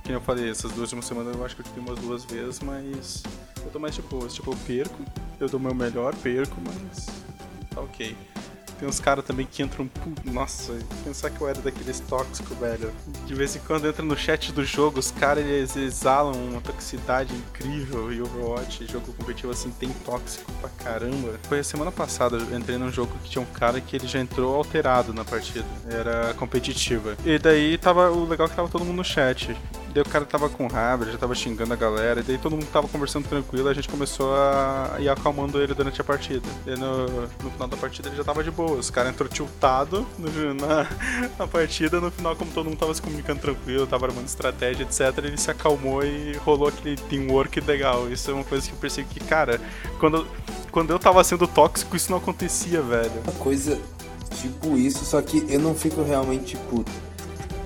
[0.04, 2.60] Que eu falei, essas duas últimas semanas eu acho que eu tive umas duas vezes,
[2.62, 3.22] mas
[3.64, 5.00] eu tô mais tipo, tipo, eu perco,
[5.40, 7.06] eu dou meu melhor, perco, mas
[7.70, 8.18] tá ok.
[8.82, 9.88] Tem uns caras também que entram.
[10.26, 10.74] Nossa,
[11.04, 12.92] pensar que eu era daqueles tóxicos, velho.
[13.28, 17.32] De vez em quando entra no chat do jogo, os caras eles exalam uma toxicidade
[17.32, 18.12] incrível.
[18.12, 21.40] E Overwatch, jogo competitivo assim, tem tóxico pra caramba.
[21.44, 24.20] Foi a semana passada, eu entrei num jogo que tinha um cara que ele já
[24.20, 25.64] entrou alterado na partida.
[25.88, 27.16] Era competitiva.
[27.24, 28.10] E daí tava.
[28.10, 29.56] O legal é que tava todo mundo no chat.
[29.94, 32.68] Daí o cara tava com raiva, já tava xingando a galera, e daí todo mundo
[32.72, 36.48] tava conversando tranquilo, a gente começou a ir acalmando ele durante a partida.
[36.66, 37.08] E no,
[37.44, 40.88] no final da partida ele já tava de boa, os caras entrou tiltado no- na,
[41.38, 45.18] na partida, no final, como todo mundo tava se comunicando tranquilo, tava armando estratégia, etc.,
[45.26, 48.10] ele se acalmou e rolou aquele teamwork legal.
[48.10, 49.60] Isso é uma coisa que eu percebi que, cara,
[50.00, 50.26] quando,
[50.72, 53.12] quando eu tava sendo tóxico, isso não acontecia, velho.
[53.24, 53.78] Uma coisa
[54.42, 56.92] tipo isso, só que eu não fico realmente puto.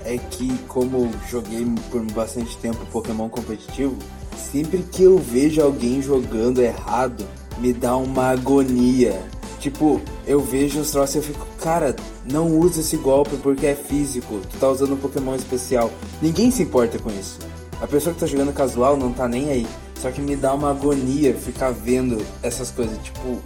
[0.08, 3.96] É que como joguei por bastante tempo Pokémon competitivo,
[4.36, 7.26] sempre que eu vejo alguém jogando errado,
[7.58, 9.20] me dá uma agonia.
[9.58, 13.74] Tipo, eu vejo os troços e eu fico, cara, não usa esse golpe porque é
[13.74, 15.90] físico, tu tá usando um Pokémon especial.
[16.22, 17.40] Ninguém se importa com isso.
[17.80, 19.66] A pessoa que tá jogando casual não tá nem aí.
[20.00, 22.96] Só que me dá uma agonia ficar vendo essas coisas.
[23.02, 23.42] Tipo,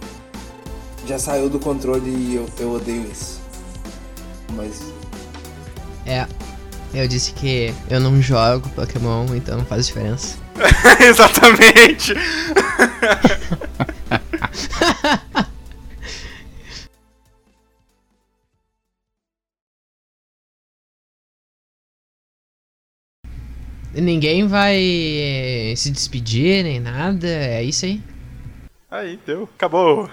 [1.07, 3.41] já saiu do controle e eu, eu odeio isso.
[4.55, 4.79] Mas
[6.05, 6.27] É.
[6.93, 10.37] Eu disse que eu não jogo Pokémon, então não faz diferença.
[10.99, 12.13] Exatamente!
[23.93, 24.79] Ninguém vai
[25.75, 28.01] se despedir nem nada, é isso aí.
[28.89, 29.49] Aí, deu.
[29.55, 30.09] Acabou.